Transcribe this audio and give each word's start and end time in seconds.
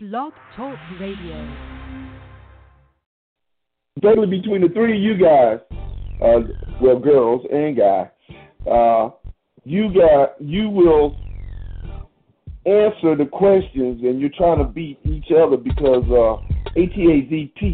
Blog 0.00 0.32
Talk 0.54 0.78
Radio. 1.00 1.56
Basically, 4.00 4.26
between 4.28 4.62
the 4.62 4.68
three 4.68 4.96
of 4.96 5.02
you 5.02 5.18
guys, 5.18 5.58
uh, 6.22 6.38
well, 6.80 7.00
girls 7.00 7.44
and 7.50 7.76
guy, 7.76 8.08
uh, 8.70 9.10
you 9.64 9.92
got 9.92 10.40
you 10.40 10.68
will 10.68 11.16
answer 12.64 13.16
the 13.16 13.28
questions, 13.28 14.00
and 14.04 14.20
you're 14.20 14.30
trying 14.38 14.58
to 14.58 14.64
beat 14.64 15.00
each 15.02 15.32
other 15.36 15.56
because 15.56 16.04
uh, 16.12 16.80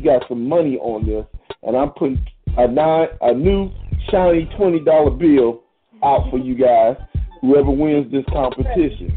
got 0.03 0.27
some 0.27 0.49
money 0.49 0.79
on 0.79 1.05
this, 1.05 1.27
and 1.63 1.77
I'm 1.77 1.91
putting 1.91 2.25
a 2.57 2.67
nine 2.67 3.09
a 3.21 3.35
new 3.35 3.71
shiny 4.11 4.49
twenty 4.57 4.81
dollar 4.81 5.11
bill 5.11 5.61
out 6.03 6.31
for 6.31 6.39
you 6.39 6.55
guys. 6.55 6.97
Whoever 7.43 7.71
wins 7.71 8.11
this 8.11 8.25
competition. 8.33 9.15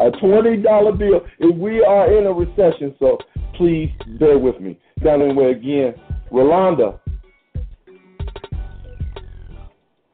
A 0.00 0.10
twenty 0.20 0.56
dollar 0.62 0.92
bill. 0.92 1.20
If 1.38 1.56
we 1.56 1.82
are 1.84 2.12
in 2.16 2.26
a 2.26 2.32
recession, 2.32 2.94
so 2.98 3.18
please 3.56 3.90
bear 4.18 4.38
with 4.38 4.60
me. 4.60 4.78
Down 5.02 5.22
anyway 5.22 5.52
again, 5.52 5.94
Rolanda. 6.32 7.00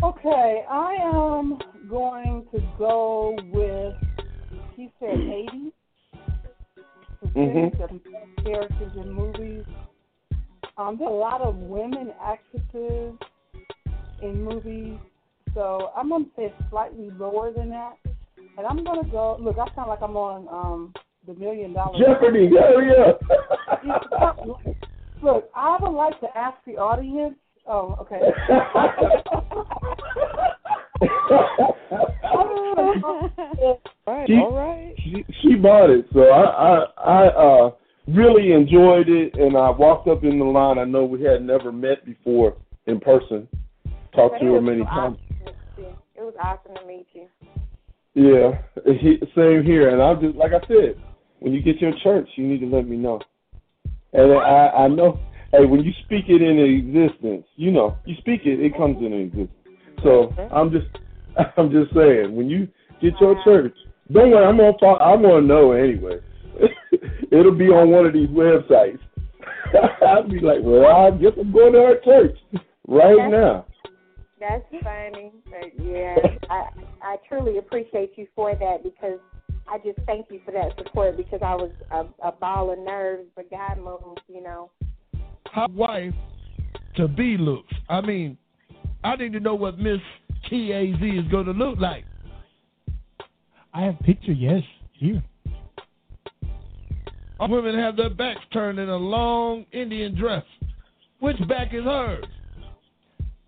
Okay, 0.03 0.65
I 0.71 0.95
am 1.03 1.59
going 1.89 2.47
to 2.53 2.61
go 2.79 3.37
with. 3.53 3.95
He 4.77 4.91
said 4.99 5.19
eighty. 5.19 5.73
Mhm. 7.37 7.71
Characters 8.43 8.93
in 8.97 9.13
movies. 9.13 9.65
Um, 10.79 10.97
there 10.97 11.09
are 11.09 11.13
a 11.13 11.17
lot 11.17 11.43
of 11.43 11.57
women 11.57 12.13
actresses 12.25 13.13
in 14.23 14.43
movies, 14.43 14.97
so 15.53 15.91
I'm 15.95 16.09
gonna 16.09 16.25
say 16.37 16.53
slightly 16.71 17.11
lower 17.11 17.53
than 17.53 17.69
that. 17.71 17.99
And 18.59 18.67
I'm 18.67 18.85
gonna 18.85 19.09
go. 19.09 19.37
Look, 19.41 19.57
I 19.59 19.75
sound 19.75 19.89
like 19.89 20.03
I'm 20.03 20.17
on 20.17 20.49
um 20.49 20.93
the 21.27 21.35
Million 21.35 21.73
Dollar 21.73 21.99
Jeopardy, 21.99 22.49
hell 22.49 22.83
yeah. 22.83 23.13
Look, 25.23 25.51
I 25.55 25.79
would 25.81 25.93
like 25.95 26.19
to 26.21 26.27
ask 26.37 26.57
the 26.67 26.77
audience. 26.79 27.35
Oh, 27.67 27.95
okay. 28.01 28.21
right, 34.07 34.27
She- 34.27 34.35
all 34.35 34.55
right. 34.55 34.95
she, 34.99 35.25
she 35.43 35.55
bought 35.57 35.91
it, 35.91 36.07
so 36.13 36.21
I 36.21 36.45
I, 36.45 36.85
I 37.05 37.27
uh, 37.29 37.71
really 38.09 38.53
enjoyed 38.53 39.09
it, 39.09 39.35
and 39.35 39.57
I 39.57 39.71
walked 39.71 40.09
up 40.09 40.25
in 40.25 40.39
the 40.39 40.45
line. 40.45 40.79
I 40.79 40.85
know 40.85 41.05
we 41.05 41.23
had 41.23 41.43
never 41.43 41.71
met 41.71 42.05
before 42.05 42.57
in 42.87 42.99
person. 43.01 43.47
Talked 44.15 44.41
to 44.41 44.55
her 44.55 44.61
many 44.61 44.85
times. 44.85 45.19
It 45.77 45.95
was 46.23 46.35
awesome 46.43 46.75
to 46.77 46.87
meet 46.87 47.07
you. 47.13 47.27
Yeah, 48.15 48.63
he, 48.85 49.19
same 49.37 49.63
here. 49.65 49.91
And 49.91 50.03
I'm 50.03 50.21
just 50.21 50.37
like 50.37 50.53
I 50.53 50.67
said, 50.67 51.01
when 51.39 51.53
you 51.53 51.63
get 51.63 51.81
your 51.81 51.93
church, 52.03 52.29
you 52.37 52.47
need 52.47 52.61
to 52.61 52.67
let 52.67 52.87
me 52.89 52.97
know. 52.97 53.21
And 54.13 54.33
I 54.33 54.69
I 54.69 54.89
know, 54.89 55.21
hey, 55.53 55.65
when 55.65 55.83
you 55.83 55.93
speak 56.05 56.25
it 56.29 56.43
into 56.43 56.65
existence, 56.65 57.47
you 57.57 57.71
know, 57.71 57.97
you 58.05 58.17
speak 58.19 58.43
it, 58.45 58.61
it 58.61 58.77
comes 58.77 58.97
into 58.99 59.19
existence. 59.19 59.51
So 60.03 60.35
I'm 60.53 60.71
just 60.71 60.87
I'm 61.57 61.71
just 61.71 61.95
saying, 61.95 62.35
when 62.35 62.51
you 62.51 62.69
get 63.01 63.15
your 63.21 63.43
church, 63.45 63.77
don't 64.13 64.31
worry, 64.31 64.45
I'm 64.45 64.57
gonna 64.57 64.73
follow, 64.81 64.99
I'm 64.99 65.23
gonna 65.23 65.47
know 65.47 65.73
anyway. 65.73 66.19
It'll 67.31 67.55
be 67.55 67.67
on 67.67 67.91
one 67.91 68.07
of 68.07 68.13
these 68.13 68.29
websites. 68.29 68.99
I'll 70.03 70.29
be 70.29 70.41
like, 70.41 70.59
well, 70.63 70.87
I 70.87 71.11
guess 71.13 71.33
I'm 71.39 71.53
going 71.53 71.73
to 71.73 71.79
our 71.79 72.01
church 72.05 72.37
right 72.89 73.31
now. 73.31 73.67
That's 74.41 74.65
funny. 74.83 75.33
But 75.45 75.85
yeah, 75.85 76.17
I 76.49 76.69
I 77.03 77.17
truly 77.29 77.59
appreciate 77.59 78.13
you 78.17 78.27
for 78.35 78.55
that 78.55 78.83
because 78.83 79.21
I 79.69 79.79
just 79.79 79.99
thank 80.07 80.27
you 80.31 80.41
for 80.45 80.51
that 80.51 80.77
support 80.79 81.17
because 81.17 81.41
I 81.43 81.55
was 81.55 81.71
a, 81.93 82.29
a 82.29 82.33
ball 82.33 82.73
of 82.73 82.79
nerves, 82.81 83.29
but 83.37 83.49
God 83.51 83.79
moved, 83.79 84.23
you 84.29 84.43
know. 84.43 84.71
How 85.53 85.69
wife 85.69 86.15
to 86.97 87.07
be 87.07 87.37
looks. 87.39 87.73
I 87.89 88.01
mean, 88.01 88.37
I 89.05 89.17
need 89.17 89.33
to 89.33 89.41
know 89.41 89.55
what 89.55 89.79
Miss 89.79 90.01
TAZ 90.49 91.01
is 91.01 91.31
going 91.31 91.47
to 91.47 91.53
look 91.53 91.79
like. 91.79 92.05
I 93.73 93.83
have 93.83 93.99
picture, 94.01 94.33
yes, 94.33 94.63
here. 94.93 95.23
Women 97.41 97.79
have 97.79 97.97
their 97.97 98.11
backs 98.11 98.41
turned 98.53 98.79
in 98.79 98.89
a 98.89 98.97
long 98.97 99.65
Indian 99.73 100.19
dress. 100.19 100.45
Which 101.21 101.37
back 101.49 101.73
is 101.73 101.85
hers? 101.85 102.25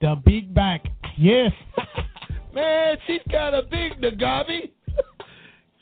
The 0.03 0.17
big 0.27 0.53
back, 0.53 0.85
yes. 1.17 1.53
Man, 2.55 2.97
she's 3.07 3.21
got 3.31 3.55
a 3.55 3.63
big 3.63 3.93
Nagabi. 4.01 4.73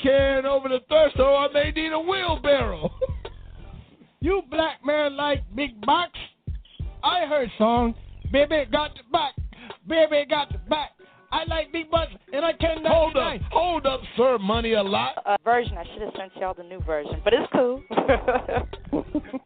Carrying 0.00 0.44
over 0.44 0.68
the 0.68 0.80
threshold, 0.88 1.50
I 1.50 1.52
may 1.54 1.70
need 1.72 1.90
a 1.92 1.98
wheelbarrow. 1.98 2.90
you 4.20 4.42
black 4.50 4.84
man 4.84 5.16
like 5.16 5.42
big 5.56 5.80
box? 5.86 6.12
I 7.02 7.24
heard 7.26 7.50
song, 7.56 7.94
baby 8.30 8.64
got 8.70 8.94
the 8.94 9.02
back, 9.10 9.34
baby 9.88 10.26
got 10.28 10.52
the 10.52 10.58
back. 10.68 10.90
I 11.32 11.44
like 11.44 11.72
big 11.72 11.90
butts 11.90 12.12
and 12.32 12.44
I 12.44 12.52
cannot 12.52 12.92
Hold 12.92 13.14
deny. 13.14 13.36
up, 13.36 13.42
hold 13.50 13.86
up, 13.86 14.00
sir. 14.18 14.36
Money 14.38 14.74
a 14.74 14.82
lot. 14.82 15.14
uh, 15.24 15.36
version. 15.44 15.78
I 15.78 15.84
should 15.94 16.02
have 16.02 16.12
sent 16.18 16.32
y'all 16.36 16.52
the 16.54 16.62
new 16.64 16.80
version, 16.80 17.22
but 17.24 17.32
it's 17.32 17.50
cool. 17.54 17.82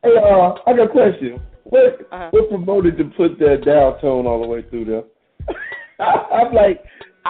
Hey, 0.03 0.17
uh, 0.19 0.55
I 0.67 0.73
got 0.77 0.85
a 0.85 0.89
question. 0.89 1.41
What 1.65 2.01
Uh-huh. 2.13 2.29
what 2.31 2.49
promoted 2.49 2.99
to 2.99 3.05
put 3.05 3.39
that 3.39 3.65
down 3.65 4.01
tone 4.01 4.27
all 4.27 4.41
the 4.41 4.47
way 4.49 4.63
through 4.69 4.85
there? 4.85 5.05
I'm 6.01 6.53
like, 6.53 6.83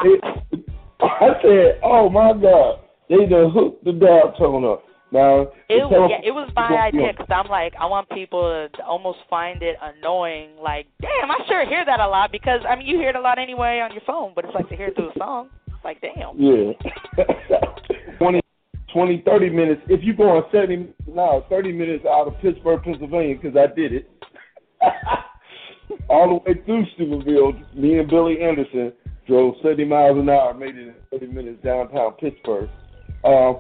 it, 0.05 0.21
I 1.01 1.29
said, 1.43 1.81
oh 1.83 2.09
my 2.09 2.33
god, 2.33 2.81
they 3.09 3.27
done 3.27 3.51
hooked 3.51 3.85
the 3.85 3.93
down 3.93 4.35
tone 4.39 4.65
up. 4.65 4.83
Now 5.13 5.43
It 5.69 5.87
was 5.87 6.11
yeah, 6.11 6.27
it 6.27 6.33
was 6.33 6.51
my 6.57 6.75
idea 6.77 7.13
because 7.13 7.31
I'm 7.31 7.49
like 7.49 7.73
I 7.79 7.87
want 7.87 8.09
people 8.11 8.69
to 8.75 8.85
almost 8.85 9.19
find 9.31 9.63
it 9.63 9.77
annoying. 9.81 10.57
Like, 10.61 10.87
damn, 11.01 11.31
I 11.31 11.39
sure 11.47 11.65
hear 11.69 11.85
that 11.85 12.01
a 12.01 12.09
lot 12.09 12.33
because 12.33 12.63
I 12.69 12.75
mean 12.75 12.87
you 12.89 12.99
hear 12.99 13.11
it 13.11 13.17
a 13.17 13.21
lot 13.21 13.39
anyway 13.39 13.79
on 13.79 13.93
your 13.93 14.03
phone, 14.05 14.33
but 14.35 14.45
it's 14.45 14.55
like 14.55 14.69
to 14.71 14.77
hear 14.77 14.89
it 14.89 14.97
through 14.97 15.11
a 15.11 15.19
song. 15.19 15.51
It's 15.69 15.85
like, 15.85 16.01
damn. 16.01 16.37
Yeah. 16.37 16.73
20, 18.19 18.41
20, 18.93 19.23
30 19.25 19.51
minutes. 19.51 19.83
If 19.89 20.03
you 20.03 20.15
go 20.17 20.31
on 20.37 20.45
70 20.51 20.89
now, 21.07 21.45
30 21.49 21.73
minutes 21.73 22.05
out 22.07 22.27
of 22.27 22.35
Pittsburgh, 22.41 22.83
Pennsylvania, 22.83 23.37
because 23.41 23.57
I 23.57 23.73
did 23.73 23.93
it. 23.93 24.11
All 26.09 26.29
the 26.29 26.53
way 26.53 26.61
through 26.65 26.85
Steubenville, 26.95 27.53
me 27.75 27.99
and 27.99 28.09
Billy 28.09 28.41
Anderson 28.41 28.93
drove 29.27 29.55
70 29.63 29.85
miles 29.85 30.19
an 30.19 30.29
hour, 30.29 30.55
made 30.55 30.77
it 30.77 30.89
in 30.89 31.19
30 31.19 31.27
minutes 31.29 31.63
downtown 31.65 32.13
Pittsburgh. 32.13 32.69
Uh, 33.23 33.55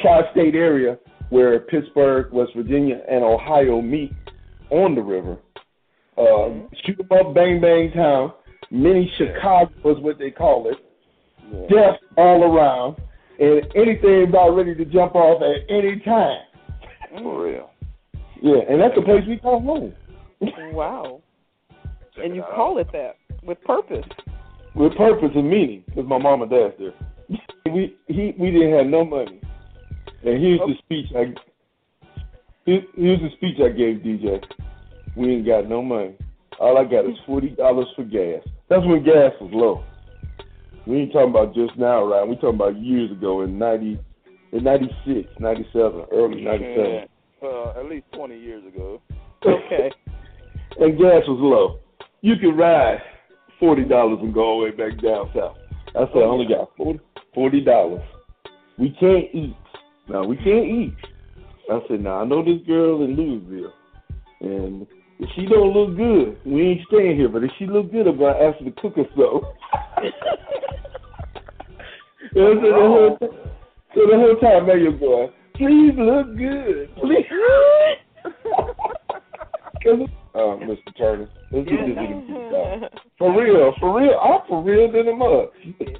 tri-state 0.00 0.54
area 0.54 0.98
where 1.30 1.58
Pittsburgh, 1.60 2.32
West 2.32 2.52
Virginia, 2.56 3.00
and 3.08 3.24
Ohio 3.24 3.80
meet 3.80 4.12
on 4.70 4.94
the 4.94 5.02
river. 5.02 5.38
Uh, 6.16 6.50
Shoot 6.84 7.00
'em 7.00 7.18
up, 7.18 7.34
bang 7.34 7.60
bang 7.60 7.90
town. 7.92 8.32
Mini 8.70 9.10
Chicago 9.16 9.70
is 9.90 9.98
what 9.98 10.18
they 10.18 10.30
call 10.30 10.68
it. 10.68 10.76
Death 11.68 11.98
all 12.16 12.44
around, 12.44 12.96
and 13.40 13.66
anything 13.74 14.24
about 14.28 14.50
ready 14.50 14.74
to 14.74 14.84
jump 14.84 15.14
off 15.14 15.42
at 15.42 15.68
any 15.68 15.98
time. 16.00 16.42
For 17.18 17.44
real. 17.44 17.70
Yeah, 18.42 18.60
and 18.68 18.80
that's 18.80 18.94
the 18.94 19.02
place 19.02 19.24
we 19.26 19.38
call 19.38 19.60
home. 19.60 19.92
Wow. 20.40 21.22
And 22.16 22.34
you 22.34 22.42
call 22.54 22.78
it 22.78 22.88
that 22.92 23.16
with 23.42 23.60
purpose. 23.62 24.06
With 24.74 24.96
purpose 24.96 25.30
and 25.34 25.50
meaning, 25.50 25.82
because 25.86 26.06
my 26.06 26.18
mom 26.18 26.42
and 26.42 26.50
dad's 26.50 26.74
there. 26.78 26.94
we 27.72 27.96
he 28.06 28.34
we 28.38 28.50
didn't 28.50 28.76
have 28.76 28.86
no 28.86 29.04
money, 29.04 29.40
and 30.24 30.42
here's 30.42 30.60
the 30.60 30.74
speech 30.78 31.06
I 31.16 31.34
here's 32.66 33.20
the 33.20 33.28
speech 33.36 33.56
I 33.60 33.68
gave 33.68 33.98
DJ. 33.98 34.42
We 35.16 35.34
ain't 35.34 35.46
got 35.46 35.68
no 35.68 35.82
money. 35.82 36.16
All 36.58 36.78
I 36.78 36.84
got 36.84 37.06
is 37.06 37.16
forty 37.26 37.50
dollars 37.50 37.86
for 37.96 38.04
gas. 38.04 38.42
That's 38.68 38.84
when 38.86 39.04
gas 39.04 39.32
was 39.40 39.50
low. 39.52 39.84
We 40.86 41.02
ain't 41.02 41.12
talking 41.12 41.30
about 41.30 41.54
just 41.54 41.76
now, 41.76 42.04
right? 42.04 42.26
We 42.26 42.34
talking 42.36 42.54
about 42.54 42.80
years 42.80 43.10
ago 43.10 43.42
in 43.42 43.58
ninety, 43.58 43.98
in 44.52 44.64
ninety 44.64 44.90
six, 45.06 45.28
ninety 45.38 45.66
seven, 45.72 46.04
early 46.12 46.42
ninety 46.42 46.74
seven. 46.76 47.08
Uh, 47.42 47.70
at 47.70 47.86
least 47.86 48.04
20 48.14 48.38
years 48.38 48.62
ago. 48.66 49.00
Okay. 49.46 49.90
and 50.80 50.98
gas 50.98 51.22
was 51.28 51.38
low. 51.40 51.80
You 52.22 52.36
could 52.36 52.58
ride 52.58 53.00
forty 53.58 53.84
dollars 53.84 54.18
and 54.22 54.34
go 54.34 54.40
all 54.40 54.60
the 54.60 54.64
way 54.64 54.70
back 54.70 55.00
down 55.02 55.30
south. 55.34 55.56
I 55.88 56.06
said 56.12 56.22
I 56.22 56.26
only 56.26 56.46
got 56.46 56.70
forty 57.34 57.60
dollars. 57.60 58.02
We 58.78 58.90
can't 58.98 59.26
eat. 59.34 59.56
No, 60.08 60.22
we 60.24 60.36
can't 60.36 60.66
eat. 60.66 60.96
I 61.70 61.78
said, 61.86 62.00
now 62.00 62.20
I 62.20 62.24
know 62.24 62.42
this 62.44 62.66
girl 62.66 63.04
in 63.04 63.14
Louisville, 63.14 63.72
and 64.40 64.86
if 65.20 65.28
she 65.36 65.46
don't 65.46 65.72
look 65.72 65.96
good, 65.96 66.38
we 66.44 66.62
ain't 66.62 66.86
staying 66.88 67.16
here. 67.16 67.28
But 67.28 67.44
if 67.44 67.50
she 67.58 67.66
look 67.66 67.92
good, 67.92 68.08
I'm 68.08 68.18
gonna 68.18 68.36
ask 68.36 68.58
her 68.58 68.64
to 68.64 68.72
cook 68.80 68.98
us 68.98 69.06
some. 69.14 69.42
so, 72.34 72.54
the 72.54 72.72
whole, 72.74 73.18
so 73.20 74.00
the 74.10 74.16
whole 74.16 74.36
time, 74.40 74.66
man, 74.66 74.80
you're 74.80 74.98
going, 74.98 75.30
please 75.54 75.92
look 75.96 76.36
good, 76.36 76.90
please. 76.96 77.26
uh, 80.34 80.38
Mr. 80.38 80.78
Turner, 80.98 81.28
let's 81.52 81.68
get 81.68 81.76
this 81.76 81.88
in 81.88 81.94
the 81.94 82.02
movie. 82.02 82.86
For 83.18 83.42
real, 83.42 83.74
for 83.80 84.00
real, 84.00 84.18
I'm 84.20 84.40
for 84.48 84.62
real 84.62 84.90
than 84.90 85.08
a 85.08 85.14
mug. 85.14 85.48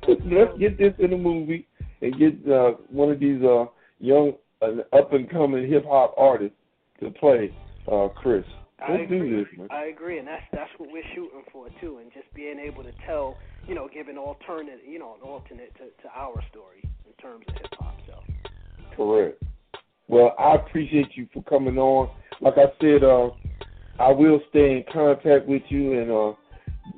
Let's 0.31 0.59
get 0.59 0.79
this 0.79 0.95
in 0.99 1.11
the 1.11 1.17
movie 1.17 1.67
and 2.03 2.19
get 2.19 2.53
uh, 2.53 2.73
one 2.89 3.11
of 3.11 3.21
these 3.21 3.43
uh, 3.43 3.67
young 3.99 4.33
an 4.63 4.83
up 4.93 5.13
and 5.13 5.29
coming 5.31 5.71
hip 5.71 5.85
hop 5.87 6.15
artist 6.19 6.55
to 7.01 7.11
play 7.13 7.55
uh, 7.91 8.09
Chris. 8.09 8.45
I 8.79 8.93
Let's 8.93 9.05
agree. 9.05 9.31
do 9.31 9.37
this, 9.39 9.59
man. 9.59 9.69
I 9.71 9.87
agree, 9.87 10.19
and 10.19 10.27
that's 10.27 10.43
that's 10.53 10.71
what 10.79 10.91
we're 10.91 11.03
shooting 11.15 11.43
for 11.53 11.69
too, 11.81 11.99
and 11.99 12.11
just 12.13 12.33
being 12.35 12.59
able 12.59 12.83
to 12.83 12.93
tell, 13.07 13.37
you 13.67 13.75
know, 13.75 13.89
give 13.93 14.09
an 14.09 14.17
alternate, 14.17 14.81
you 14.87 14.99
know, 14.99 15.15
an 15.15 15.23
alternate 15.23 15.75
to, 15.75 15.85
to 16.03 16.09
our 16.15 16.43
story 16.51 16.83
in 16.83 17.13
terms 17.23 17.45
of 17.49 17.55
hip 17.55 17.73
hop. 17.79 17.97
So 18.07 18.15
Correct. 18.97 19.43
Well, 20.09 20.35
I 20.39 20.57
appreciate 20.57 21.09
you 21.15 21.29
for 21.33 21.43
coming 21.45 21.79
on. 21.79 22.11
Like 22.41 22.55
I 22.57 22.73
said, 22.81 23.05
uh, 23.05 23.31
I 24.01 24.11
will 24.13 24.41
stay 24.49 24.77
in 24.79 24.85
contact 24.93 25.47
with 25.47 25.63
you 25.69 26.01
and 26.01 26.11
uh, 26.11 26.33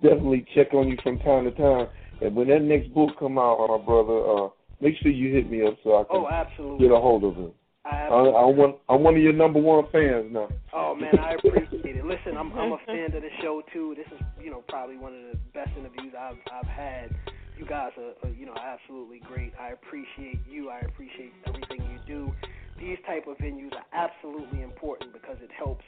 definitely 0.03 0.47
check 0.55 0.73
on 0.73 0.89
you 0.89 0.97
from 1.03 1.19
time 1.19 1.45
to 1.45 1.51
time. 1.51 1.89
And 2.21 2.37
when 2.37 2.49
that 2.49 2.63
next 2.63 2.95
book 2.95 3.11
come 3.19 3.39
out, 3.39 3.59
my 3.69 3.85
brother, 3.85 4.23
uh, 4.23 4.49
make 4.81 4.95
sure 5.03 5.11
you 5.11 5.35
hit 5.35 5.51
me 5.51 5.67
up 5.67 5.75
so 5.83 5.97
I 5.99 6.05
can 6.05 6.23
Oh, 6.23 6.29
absolutely. 6.29 6.87
get 6.87 6.95
a 6.95 7.01
hold 7.01 7.25
of 7.25 7.37
it. 7.39 7.55
I 7.85 8.07
I, 8.07 8.19
I 8.23 8.47
want, 8.47 8.77
I'm 8.89 9.03
one 9.03 9.17
of 9.17 9.23
your 9.23 9.33
number 9.33 9.59
one 9.61 9.85
fans 9.91 10.31
now. 10.31 10.49
Oh 10.73 10.95
man, 10.95 11.19
I 11.19 11.35
appreciate 11.35 11.97
it. 11.97 12.05
Listen, 12.05 12.39
I'm 12.39 12.53
I'm 12.53 12.73
a 12.73 12.79
fan 12.87 13.07
of 13.07 13.23
the 13.23 13.29
show 13.43 13.63
too. 13.73 13.95
This 13.97 14.07
is 14.15 14.25
you 14.41 14.51
know 14.51 14.63
probably 14.69 14.97
one 14.97 15.13
of 15.13 15.23
the 15.33 15.39
best 15.53 15.71
interviews 15.77 16.15
I've 16.17 16.39
I've 16.53 16.71
had. 16.71 17.11
You 17.59 17.67
guys 17.67 17.91
are, 17.99 18.15
are 18.23 18.33
you 18.33 18.47
know 18.47 18.55
absolutely 18.55 19.21
great. 19.27 19.53
I 19.61 19.71
appreciate 19.71 20.39
you. 20.49 20.71
I 20.71 20.79
appreciate 20.81 21.33
everything 21.47 21.83
you 21.91 21.99
do. 22.07 22.33
These 22.79 22.99
type 23.05 23.27
of 23.27 23.37
venues 23.39 23.73
are 23.75 23.87
absolutely 23.93 24.63
important 24.63 25.13
because 25.13 25.37
it 25.43 25.51
helps 25.59 25.85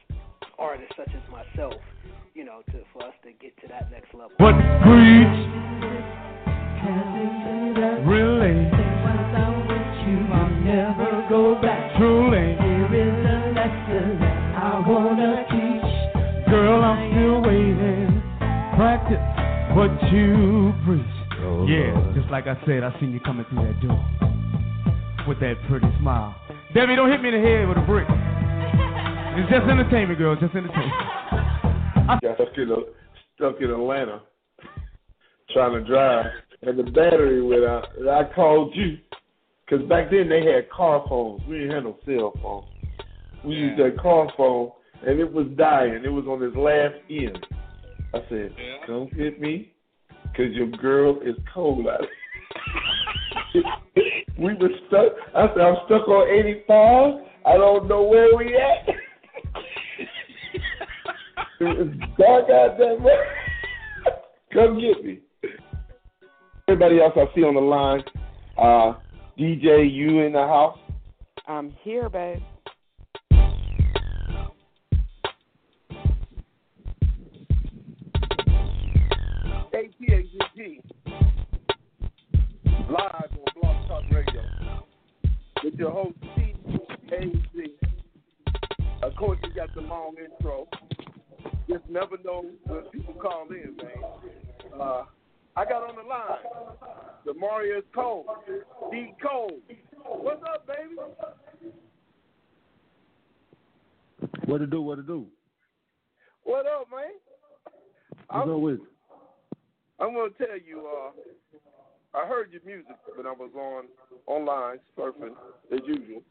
artists 0.58 0.94
such 0.96 1.10
as 1.14 1.22
myself, 1.30 1.74
you 2.34 2.44
know, 2.44 2.62
to 2.70 2.80
for 2.92 3.04
us 3.04 3.14
to 3.24 3.32
get 3.32 3.56
to 3.62 3.68
that 3.68 3.90
next 3.90 4.14
level. 4.14 4.32
What 4.38 4.54
breeds 4.84 5.54
really 8.06 8.64
never 10.64 11.26
go 11.28 11.54
back. 11.60 11.96
truly 11.96 12.56
Here 12.56 12.94
is 12.94 13.18
a 13.24 13.38
lesson 13.52 14.22
I 14.22 14.82
wanna 14.86 15.44
teach. 15.48 16.50
girl 16.50 16.82
I'm 16.82 17.12
still 17.12 17.40
waiting 17.42 18.22
practice 18.76 19.22
what 19.76 19.90
you 20.12 20.72
preach 20.84 21.16
oh, 21.42 21.66
yeah 21.66 21.94
just 22.14 22.30
like 22.30 22.46
I 22.46 22.58
said 22.66 22.82
I 22.82 22.98
seen 23.00 23.12
you 23.12 23.20
coming 23.20 23.46
through 23.48 23.64
that 23.64 23.80
door 23.80 24.00
with 25.28 25.40
that 25.40 25.54
pretty 25.68 25.88
smile 26.00 26.34
Debbie 26.74 26.96
don't 26.96 27.10
hit 27.10 27.22
me 27.22 27.28
in 27.28 27.40
the 27.40 27.48
head 27.48 27.68
with 27.68 27.78
a 27.78 27.86
brick 27.86 28.08
it's 29.36 29.50
just 29.50 29.68
entertainment 29.68 30.18
girl 30.18 30.34
just 30.34 30.54
entertainment 30.54 30.92
got 32.22 32.36
stuck 32.36 32.56
in, 32.56 32.70
stuck 33.36 33.56
in 33.60 33.70
Atlanta 33.70 34.22
trying 35.54 35.72
to 35.72 35.88
drive, 35.88 36.26
and 36.62 36.78
the 36.78 36.82
battery 36.82 37.42
went 37.42 37.64
out. 37.64 37.86
And 37.96 38.10
I 38.10 38.24
called 38.34 38.74
you 38.74 38.98
because 39.64 39.86
back 39.88 40.10
then 40.10 40.28
they 40.28 40.44
had 40.44 40.68
car 40.70 41.04
phones. 41.08 41.42
We 41.48 41.58
didn't 41.58 41.74
have 41.74 41.84
no 41.84 41.98
cell 42.04 42.32
phones. 42.42 42.66
We 43.44 43.54
used 43.54 43.80
that 43.80 44.00
car 44.00 44.28
phone, 44.36 44.72
and 45.06 45.20
it 45.20 45.30
was 45.30 45.46
dying. 45.56 46.02
It 46.04 46.08
was 46.08 46.24
on 46.26 46.42
its 46.42 46.56
last 46.56 46.94
end. 47.10 47.46
I 48.14 48.18
said, 48.28 48.54
"Come 48.86 49.08
get 49.16 49.40
me, 49.40 49.72
cause 50.36 50.52
your 50.52 50.68
girl 50.68 51.20
is 51.20 51.36
cold 51.52 51.86
out." 51.86 52.06
we 54.38 54.54
were 54.54 54.70
stuck. 54.88 55.12
I 55.34 55.48
said, 55.48 55.60
"I'm 55.60 55.76
stuck 55.86 56.08
on 56.08 56.28
85. 56.28 57.26
I 57.46 57.56
don't 57.56 57.88
know 57.88 58.02
where 58.02 58.34
we 58.36 58.56
at." 58.56 58.94
it 61.66 61.78
was 61.78 61.88
dark 62.18 62.50
out 62.50 62.78
there. 62.78 62.96
Come 64.52 64.80
get 64.80 65.04
me. 65.04 65.20
Everybody 66.68 67.00
else 67.00 67.12
I 67.16 67.26
see 67.34 67.42
on 67.42 67.54
the 67.54 67.60
line, 67.60 68.02
uh, 68.56 68.94
DJ, 69.38 69.92
you 69.92 70.20
in 70.20 70.32
the 70.32 70.38
house? 70.38 70.78
I'm 71.46 71.74
here, 71.82 72.08
babe. 72.08 72.38
KPAGP, 79.72 80.80
live 82.88 83.30
on 83.32 83.44
Blog 83.60 83.88
Talk 83.88 84.04
Radio, 84.10 84.42
with 85.62 85.74
your 85.74 85.90
host, 85.90 86.16
T-A-Z. 86.36 87.74
Of 89.02 89.16
course, 89.16 89.38
you 89.42 89.52
got 89.54 89.74
the 89.74 89.82
long 89.82 90.14
intro. 90.16 90.66
Just 91.68 91.88
never 91.88 92.16
know 92.24 92.44
when 92.66 92.82
people 92.92 93.14
call 93.14 93.46
in, 93.50 93.76
man. 93.76 94.80
Uh, 94.80 95.04
I 95.56 95.64
got 95.64 95.88
on 95.88 95.96
the 95.96 96.02
line, 96.02 96.38
Demarius 97.26 97.82
Cole, 97.94 98.26
D. 98.90 99.14
Cole. 99.22 99.50
What's 100.04 100.42
up, 100.42 100.66
baby? 100.66 100.96
What 104.46 104.58
to 104.58 104.66
do? 104.66 104.82
What 104.82 104.96
to 104.96 105.02
do? 105.02 105.26
What 106.42 106.66
up, 106.66 106.88
man? 106.90 107.12
What's 108.28 108.50
up 108.50 108.60
with? 108.60 108.80
I'm 110.00 110.12
gonna 110.12 110.30
tell 110.36 110.58
you, 110.66 110.86
uh, 110.86 111.10
I 112.14 112.26
heard 112.26 112.52
your 112.52 112.62
music 112.64 112.96
when 113.16 113.26
I 113.26 113.32
was 113.32 113.50
on 113.56 113.86
online 114.26 114.78
surfing 114.96 115.34
as 115.72 115.80
usual, 115.86 116.22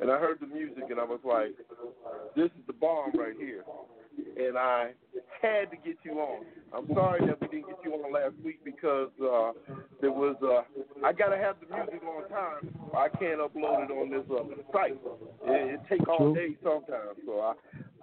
and 0.00 0.10
I 0.10 0.18
heard 0.18 0.38
the 0.40 0.46
music 0.46 0.84
and 0.88 1.00
I 1.00 1.04
was 1.04 1.20
like, 1.24 1.54
"This 2.36 2.46
is 2.46 2.66
the 2.66 2.72
bomb 2.72 3.12
right 3.14 3.36
here," 3.36 3.64
and 4.36 4.56
I 4.56 4.92
had 5.42 5.70
to 5.70 5.76
get 5.76 5.96
you 6.04 6.20
on. 6.20 6.44
I'm 6.72 6.86
sorry 6.94 7.26
that 7.26 7.40
we 7.40 7.48
didn't 7.48 7.66
get 7.66 7.78
you 7.84 7.94
on 7.94 8.12
last 8.12 8.34
week 8.44 8.60
because 8.64 9.10
uh, 9.20 9.52
there 10.00 10.12
was 10.12 10.36
uh, 10.42 10.62
I 11.04 11.12
gotta 11.12 11.36
have 11.36 11.56
the 11.60 11.74
music 11.74 12.02
on 12.06 12.28
time. 12.28 12.70
I 12.96 13.08
can't 13.08 13.40
upload 13.40 13.84
it 13.84 13.92
on 13.92 14.10
this 14.10 14.24
uh, 14.30 14.44
site. 14.72 14.98
It, 15.44 15.74
it 15.74 15.80
take 15.88 16.08
all 16.08 16.32
day 16.34 16.56
sometimes, 16.62 17.18
so 17.26 17.40
I 17.40 17.54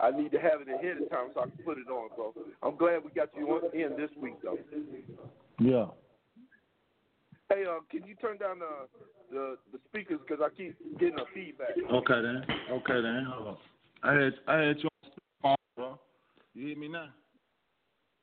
I 0.06 0.12
need 0.12 0.32
to 0.32 0.40
have 0.40 0.60
it 0.60 0.68
ahead 0.68 1.02
of 1.02 1.10
time 1.10 1.30
so 1.34 1.42
I 1.42 1.44
can 1.46 1.64
put 1.64 1.78
it 1.78 1.88
on. 1.88 2.10
So 2.18 2.34
I'm 2.62 2.76
glad 2.76 3.04
we 3.04 3.12
got 3.12 3.30
you 3.38 3.48
on, 3.48 3.74
in 3.74 3.96
this 3.96 4.12
week 4.20 4.36
though. 4.44 4.58
Yeah. 5.60 5.86
Hey, 7.54 7.66
uh, 7.70 7.80
can 7.92 8.08
you 8.08 8.16
turn 8.16 8.38
down 8.38 8.60
the 8.60 8.88
the, 9.32 9.58
the 9.72 9.80
speakers 9.90 10.20
because 10.26 10.44
I 10.44 10.50
keep 10.56 10.76
getting 11.00 11.20
a 11.20 11.26
feedback. 11.34 11.70
Okay 11.92 12.22
then. 12.22 12.44
Okay 12.72 13.02
then. 13.02 13.26
Hold 13.30 13.48
on. 13.48 13.58
I 14.04 14.14
had 14.24 14.34
I 14.48 14.58
had 14.60 14.78
you 14.80 14.90
on 15.44 15.56
bro. 15.76 16.00
You 16.56 16.68
hear 16.68 16.78
me 16.78 16.88
now? 16.88 17.10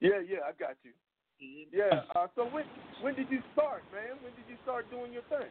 Yeah, 0.00 0.21
yeah, 0.27 0.38
I 0.49 0.53
got 0.59 0.77
you. 0.82 0.93
Yeah. 1.73 2.03
Uh, 2.15 2.27
so 2.35 2.44
when 2.47 2.65
when 3.03 3.15
did 3.15 3.31
you 3.31 3.41
start, 3.53 3.85
man? 3.93 4.19
When 4.23 4.32
did 4.35 4.44
you 4.49 4.56
start 4.65 4.91
doing 4.91 5.12
your 5.12 5.23
thing? 5.23 5.49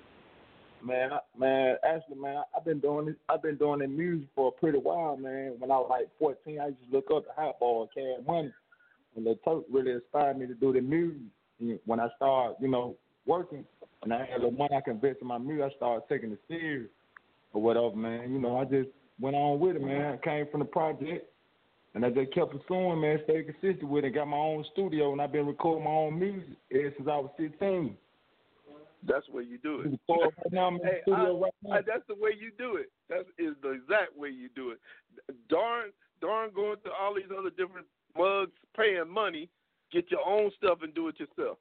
Man, 0.83 1.11
I, 1.13 1.19
man, 1.37 1.75
actually, 1.83 2.17
man, 2.17 2.37
I- 2.37 2.57
I've 2.57 2.65
been 2.65 2.79
doing 2.79 3.07
this. 3.07 3.15
I've 3.27 3.41
been 3.41 3.57
doing 3.57 3.79
that 3.79 3.89
music 3.89 4.27
for 4.35 4.49
a 4.49 4.59
pretty 4.59 4.77
while, 4.77 5.17
man. 5.17 5.55
When 5.57 5.71
I 5.71 5.75
was 5.75 5.87
like 5.89 6.09
14, 6.19 6.59
I 6.59 6.67
used 6.67 6.79
to 6.89 6.95
look 6.95 7.11
up 7.13 7.25
the 7.25 7.41
Hot 7.41 7.59
Boy 7.59 7.81
and 7.81 7.91
Cash 7.91 8.25
Money, 8.27 8.53
and 9.15 9.25
the 9.25 9.37
Turk 9.43 9.63
really 9.71 9.91
inspired 9.91 10.37
me 10.37 10.47
to 10.47 10.53
do 10.53 10.73
the 10.73 10.81
music. 10.81 11.21
And 11.59 11.79
when 11.85 11.99
I 11.99 12.07
started, 12.15 12.55
you 12.61 12.69
know, 12.69 12.95
working, 13.25 13.65
and 14.03 14.13
I 14.13 14.25
had 14.25 14.41
the 14.41 14.51
money 14.51 14.75
I 14.75 14.81
could 14.81 14.95
invest 14.95 15.21
in 15.21 15.27
my 15.27 15.37
music, 15.37 15.71
I 15.71 15.75
started 15.75 16.03
taking 16.09 16.31
it 16.31 16.39
serious 16.47 16.89
or 17.53 17.61
whatever, 17.61 17.95
man. 17.95 18.31
You 18.31 18.39
know, 18.39 18.57
I 18.57 18.65
just 18.65 18.89
went 19.19 19.35
on 19.35 19.59
with 19.59 19.75
it, 19.75 19.81
man. 19.81 20.13
I 20.13 20.17
came 20.17 20.45
from 20.51 20.61
the 20.61 20.65
project, 20.65 21.29
and 21.93 22.05
I 22.05 22.09
just 22.09 22.33
kept 22.33 22.51
pursuing, 22.51 23.01
man. 23.01 23.19
Stayed 23.25 23.47
consistent 23.47 23.89
with 23.89 24.05
it. 24.05 24.11
Got 24.11 24.27
my 24.27 24.37
own 24.37 24.65
studio, 24.71 25.11
and 25.11 25.21
I've 25.21 25.31
been 25.31 25.47
recording 25.47 25.83
my 25.83 25.91
own 25.91 26.19
music 26.19 26.49
ever 26.71 26.93
since 26.97 27.09
I 27.09 27.17
was 27.17 27.31
16. 27.37 27.97
That's 29.07 29.25
the 29.27 29.33
way 29.33 29.43
you 29.43 29.57
do 29.59 29.81
it. 29.81 29.99
Right 30.09 30.31
now, 30.51 30.71
the 30.71 30.83
Hey, 30.83 31.01
I- 31.11 31.29
right 31.29 31.53
now. 31.63 31.75
I- 31.77 31.81
that's 31.81 32.05
the 32.07 32.15
way 32.15 32.31
you 32.33 32.51
do 32.51 32.75
it. 32.75 32.91
That 33.07 33.25
is 33.37 33.55
the 33.61 33.71
exact 33.71 34.15
way 34.15 34.29
you 34.29 34.49
do 34.49 34.71
it. 34.71 34.79
Darn, 35.47 35.93
darn, 36.19 36.51
going 36.51 36.79
to 36.81 36.91
all 36.93 37.13
these 37.13 37.31
other 37.31 37.49
different 37.49 37.87
mugs, 38.17 38.51
paying 38.75 39.07
money, 39.09 39.49
get 39.91 40.11
your 40.11 40.25
own 40.25 40.51
stuff 40.51 40.81
and 40.81 40.93
do 40.93 41.07
it 41.07 41.19
yourself. 41.19 41.57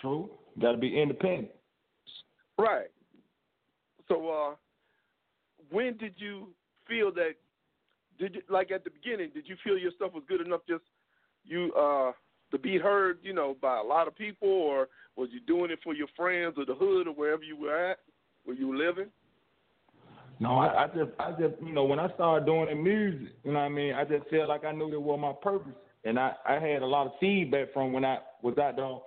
True. 0.00 0.30
Got 0.60 0.72
to 0.72 0.78
be 0.78 1.00
independent. 1.00 1.50
Right. 2.58 2.88
So, 4.08 4.28
uh, 4.28 4.54
when 5.70 5.96
did 5.96 6.14
you 6.16 6.48
feel 6.88 7.12
that? 7.14 7.32
Did 8.18 8.36
you 8.36 8.42
like 8.48 8.70
at 8.70 8.84
the 8.84 8.90
beginning? 8.90 9.30
Did 9.34 9.48
you 9.48 9.56
feel 9.64 9.76
your 9.76 9.90
stuff 9.96 10.12
was 10.12 10.22
good 10.28 10.40
enough 10.40 10.60
just 10.68 10.84
you 11.44 11.72
uh 11.74 12.12
to 12.52 12.58
be 12.58 12.78
heard? 12.78 13.18
You 13.22 13.32
know, 13.32 13.56
by 13.60 13.78
a 13.78 13.82
lot 13.82 14.06
of 14.06 14.16
people, 14.16 14.48
or 14.48 14.88
was 15.16 15.30
you 15.32 15.40
doing 15.40 15.70
it 15.70 15.80
for 15.82 15.94
your 15.94 16.08
friends 16.16 16.54
or 16.56 16.64
the 16.64 16.74
hood 16.74 17.08
or 17.08 17.14
wherever 17.14 17.42
you 17.42 17.56
were 17.56 17.90
at, 17.90 17.98
where 18.44 18.56
you 18.56 18.68
were 18.68 18.76
living? 18.76 19.06
No, 20.40 20.56
I, 20.58 20.84
I 20.84 20.86
just, 20.88 21.10
I 21.18 21.30
just, 21.32 21.54
you 21.64 21.72
know, 21.72 21.84
when 21.84 22.00
I 22.00 22.12
started 22.14 22.44
doing 22.46 22.66
the 22.68 22.74
music, 22.74 23.34
you 23.44 23.52
know 23.52 23.60
what 23.60 23.66
I 23.66 23.68
mean, 23.68 23.94
I 23.94 24.04
just 24.04 24.28
felt 24.28 24.48
like 24.48 24.64
I 24.64 24.72
knew 24.72 24.90
that 24.90 25.00
was 25.00 25.18
my 25.20 25.32
purpose, 25.42 25.72
and 26.04 26.18
I, 26.18 26.32
I 26.46 26.54
had 26.54 26.82
a 26.82 26.86
lot 26.86 27.06
of 27.06 27.12
feedback 27.20 27.72
from 27.72 27.92
when 27.92 28.04
I 28.04 28.18
was 28.42 28.58
out 28.58 28.76
there 28.76 28.98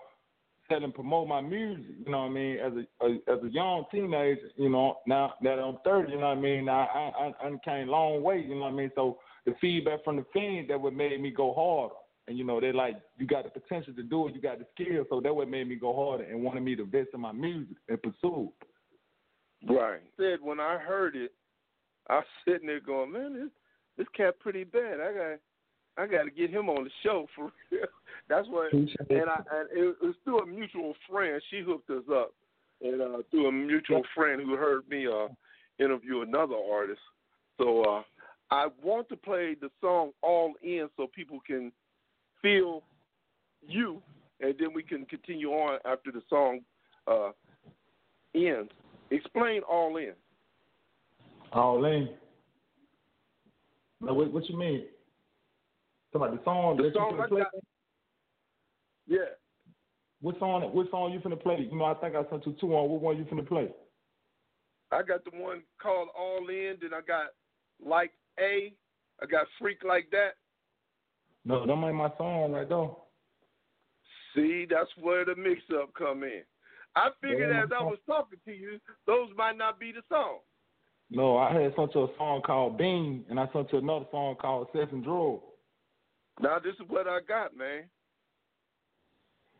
selling, 0.69 0.91
promote 0.91 1.27
my 1.27 1.41
music. 1.41 1.85
You 2.05 2.11
know 2.11 2.19
what 2.19 2.31
I 2.31 2.33
mean? 2.33 2.57
As 2.59 2.73
a, 2.73 3.05
a 3.05 3.13
as 3.33 3.43
a 3.43 3.49
young 3.49 3.85
teenager, 3.91 4.49
you 4.55 4.69
know, 4.69 4.97
now 5.05 5.33
that 5.41 5.59
I'm 5.59 5.77
30, 5.83 6.11
you 6.11 6.19
know 6.19 6.29
what 6.29 6.37
I 6.37 6.41
mean. 6.41 6.65
Now 6.65 6.87
I, 6.93 7.27
I, 7.27 7.47
I 7.47 7.51
came 7.63 7.89
a 7.89 7.91
long 7.91 8.23
way. 8.23 8.39
You 8.47 8.55
know 8.55 8.61
what 8.61 8.73
I 8.73 8.75
mean? 8.75 8.91
So 8.95 9.19
the 9.45 9.53
feedback 9.61 10.03
from 10.03 10.17
the 10.17 10.25
fans 10.33 10.67
that 10.67 10.79
what 10.79 10.93
made 10.93 11.19
me 11.21 11.31
go 11.31 11.53
harder. 11.53 11.95
And 12.27 12.37
you 12.37 12.43
know, 12.43 12.59
they 12.59 12.73
like 12.73 12.95
you 13.17 13.25
got 13.25 13.45
the 13.45 13.59
potential 13.59 13.93
to 13.93 14.03
do 14.03 14.27
it, 14.27 14.35
you 14.35 14.41
got 14.41 14.59
the 14.59 14.65
skill, 14.73 15.05
so 15.09 15.21
that 15.21 15.33
what 15.33 15.49
made 15.49 15.67
me 15.67 15.75
go 15.75 15.95
harder 15.95 16.25
and 16.25 16.43
wanted 16.43 16.61
me 16.61 16.75
to 16.75 16.83
invest 16.83 17.09
in 17.13 17.21
my 17.21 17.31
music 17.31 17.77
and 17.87 18.01
pursue. 18.01 18.51
Right. 19.67 20.01
Said 20.17 20.39
when 20.41 20.59
I 20.59 20.77
heard 20.77 21.15
it, 21.15 21.31
I 22.09 22.17
was 22.17 22.25
sitting 22.45 22.67
there 22.67 22.81
going, 22.81 23.13
man, 23.13 23.33
this 23.33 23.49
this 23.97 24.07
cat 24.15 24.39
pretty 24.39 24.65
bad. 24.65 24.99
I 24.99 25.13
got 25.13 25.39
I 25.97 26.05
got 26.05 26.23
to 26.23 26.31
get 26.31 26.49
him 26.49 26.69
on 26.69 26.83
the 26.83 26.89
show 27.03 27.27
for 27.35 27.45
real. 27.71 27.85
That's 28.29 28.47
what. 28.47 28.71
And 28.73 28.91
I 29.29 29.41
and 29.51 29.69
it 29.71 29.95
was 30.01 30.15
through 30.23 30.39
a 30.39 30.45
mutual 30.45 30.93
friend. 31.09 31.41
She 31.49 31.61
hooked 31.61 31.89
us 31.89 32.03
up, 32.11 32.33
and 32.81 33.01
uh, 33.01 33.17
through 33.31 33.47
a 33.47 33.51
mutual 33.51 34.03
friend 34.15 34.41
who 34.41 34.55
heard 34.55 34.87
me 34.89 35.07
uh, 35.07 35.27
interview 35.83 36.21
another 36.21 36.55
artist. 36.71 36.99
So 37.57 37.83
uh, 37.83 38.01
I 38.51 38.67
want 38.83 39.09
to 39.09 39.15
play 39.15 39.55
the 39.59 39.69
song 39.81 40.11
All 40.21 40.53
In 40.63 40.89
so 40.97 41.07
people 41.13 41.39
can 41.45 41.71
feel 42.41 42.83
you, 43.67 44.01
and 44.41 44.53
then 44.59 44.73
we 44.73 44.83
can 44.83 45.05
continue 45.05 45.49
on 45.49 45.79
after 45.85 46.11
the 46.11 46.21
song 46.29 46.59
uh, 47.07 47.31
ends. 48.35 48.71
Explain 49.09 49.61
All 49.63 49.97
In. 49.97 50.13
All 51.53 51.83
in. 51.85 52.09
Now, 54.01 54.13
what, 54.13 54.31
what 54.31 54.47
you 54.47 54.57
mean? 54.57 54.83
About 56.17 56.35
the 56.37 56.43
song 56.43 56.77
The 56.77 56.83
that 56.83 56.93
song 56.93 57.15
you 57.15 57.21
I 57.23 57.27
play? 57.27 57.41
got- 57.41 57.53
Yeah. 59.05 59.29
What 60.19 60.39
song? 60.39 60.63
What 60.73 60.89
song 60.89 61.13
you 61.13 61.19
finna 61.19 61.39
play? 61.41 61.67
You 61.71 61.77
know, 61.77 61.85
I 61.85 61.93
think 61.93 62.15
I 62.15 62.27
sent 62.29 62.45
you 62.45 62.53
two 62.59 62.75
on. 62.75 62.89
What 62.89 63.01
one 63.01 63.17
you 63.17 63.25
finna 63.25 63.47
play? 63.47 63.71
I 64.91 65.03
got 65.03 65.23
the 65.23 65.31
one 65.37 65.61
called 65.79 66.09
All 66.17 66.49
In. 66.49 66.77
Then 66.81 66.93
I 66.93 67.01
got 67.01 67.27
Like 67.83 68.11
A. 68.39 68.73
I 69.21 69.25
got 69.27 69.45
Freak 69.59 69.83
Like 69.83 70.09
That. 70.11 70.35
No, 71.45 71.65
that 71.65 71.71
ain't 71.71 71.95
my 71.95 72.11
song 72.17 72.51
right 72.51 72.67
there. 72.67 72.89
See, 74.35 74.65
that's 74.69 74.89
where 74.99 75.23
the 75.23 75.35
mix-up 75.35 75.93
come 75.93 76.23
in. 76.23 76.41
I 76.95 77.09
figured 77.21 77.51
as 77.55 77.69
I 77.71 77.83
was 77.83 77.99
talking 78.07 78.39
to 78.45 78.51
you, 78.51 78.79
those 79.05 79.29
might 79.37 79.57
not 79.57 79.79
be 79.79 79.91
the 79.91 80.01
song. 80.09 80.39
No, 81.09 81.37
I 81.37 81.53
had 81.53 81.75
sent 81.75 81.93
you 81.95 82.03
a 82.03 82.17
song 82.17 82.41
called 82.41 82.77
Bean, 82.77 83.23
and 83.29 83.39
I 83.39 83.47
sent 83.53 83.71
you 83.71 83.77
another 83.79 84.05
song 84.11 84.35
called 84.35 84.67
Sex 84.73 84.91
and 84.91 85.03
Drug. 85.03 85.39
Now 86.39 86.59
this 86.59 86.73
is 86.75 86.87
what 86.87 87.07
I 87.07 87.19
got, 87.27 87.55
man. 87.57 87.83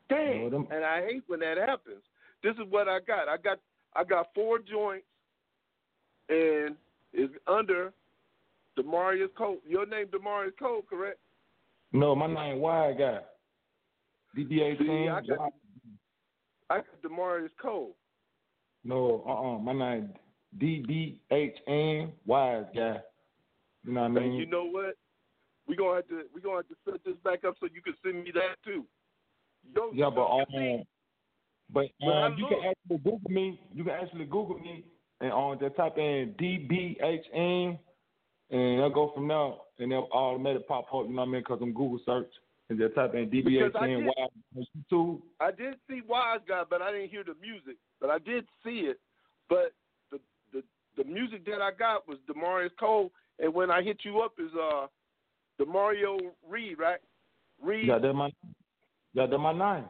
Dang, 0.10 0.44
No, 0.44 0.50
them- 0.50 0.68
and 0.72 0.86
I 0.86 1.06
hate 1.06 1.24
when 1.28 1.40
that 1.42 1.58
happens. 1.58 2.04
This 2.44 2.54
is 2.56 2.66
what 2.70 2.88
I 2.88 3.00
got. 3.00 3.28
I 3.28 3.38
got 3.38 3.60
I 3.96 4.04
got 4.04 4.34
four 4.36 4.60
joints, 4.60 5.08
and 6.30 6.76
it's 7.14 7.34
under 7.48 7.92
Demarius 8.78 9.34
Cole. 9.36 9.58
Your 9.68 9.86
name 9.86 10.08
Demarius 10.08 10.58
Cole, 10.60 10.84
correct? 10.88 11.20
No, 11.92 12.16
my 12.16 12.28
name 12.28 12.60
Wise 12.60 12.96
Guy. 12.98 13.20
DBA 14.38 14.78
See, 14.78 15.10
I 15.10 15.22
got 15.22 15.54
I 16.70 16.76
got 16.78 17.02
Demarius 17.04 17.50
Cole. 17.62 17.96
No, 18.84 19.24
uh 19.28 19.56
uh 19.56 19.60
my 19.60 19.74
name 19.74 20.14
DBHN 20.58 22.12
Wise 22.26 22.66
Guy. 22.76 23.02
You 23.84 23.94
know 23.94 24.02
what 24.02 24.06
I 24.06 24.08
mean? 24.10 24.24
And 24.24 24.38
you 24.38 24.46
know 24.46 24.66
what? 24.66 24.96
We 25.68 25.76
gonna 25.76 25.96
have 25.96 26.08
to 26.08 26.24
we 26.34 26.42
gonna 26.42 26.58
have 26.58 26.68
to 26.70 26.76
set 26.86 27.04
this 27.06 27.16
back 27.24 27.44
up 27.44 27.56
so 27.60 27.68
you 27.74 27.82
can 27.82 27.94
send 28.04 28.24
me 28.24 28.32
that 28.34 28.56
too. 28.64 28.86
Yo, 29.76 29.92
yeah, 29.94 30.10
but 30.10 30.26
um, 30.26 30.84
but 31.74 31.88
um, 32.08 32.36
you 32.38 32.48
can 32.48 32.60
actually 32.70 32.98
Google 33.04 33.30
me. 33.30 33.60
You 33.74 33.84
can 33.84 33.94
actually 33.94 34.26
Google 34.26 34.60
me 34.60 34.86
and 35.20 35.32
on 35.32 35.58
the 35.60 35.70
type 35.70 35.98
in 35.98 36.34
DBHN, 36.40 37.78
and 38.52 38.82
I'll 38.82 38.90
go 38.90 39.12
from 39.14 39.28
there, 39.28 39.52
and 39.80 39.92
they'll 39.92 40.10
automatically 40.12 40.66
pop 40.68 40.86
up. 40.94 41.08
You 41.08 41.14
know 41.14 41.22
what 41.22 41.28
I 41.28 41.32
mean? 41.32 41.42
Because 41.42 41.60
I'm 41.62 41.74
Google 41.74 42.00
search, 42.06 42.32
and 42.70 42.80
just 42.80 42.96
type 42.96 43.14
in 43.16 43.30
DBHN 43.30 44.06
Wise 44.06 44.30
on 44.56 44.66
YouTube. 44.78 45.22
I 45.40 45.52
did 45.52 45.76
see 45.90 46.02
Wise 46.08 46.40
Guy, 46.48 46.64
but 46.70 46.82
I 46.82 46.92
didn't 46.92 47.10
hear 47.10 47.24
the 47.24 47.36
music. 47.42 47.78
But 48.00 48.10
I 48.10 48.20
did 48.20 48.46
see 48.64 48.88
it. 48.88 49.00
But 49.50 49.74
the 50.12 50.20
the 50.54 50.64
the 50.96 51.04
music 51.04 51.46
that 51.46 51.62
I 51.62 51.72
got 51.72 52.08
was 52.08 52.18
Demarius 52.30 52.72
Cole, 52.80 53.12
and 53.40 53.54
when 53.54 53.70
I 53.72 53.82
hit 53.82 54.00
you 54.04 54.22
up 54.22 54.34
is 54.40 54.52
uh 54.56 54.88
Demario 55.60 56.18
Reed, 56.48 56.78
right? 56.80 57.00
Reed. 57.62 57.88
Yeah, 57.88 58.00
that's 58.00 58.16
my 58.16 58.30
yeah, 59.14 59.26
that's 59.26 59.40
my 59.40 59.54
name. 59.54 59.86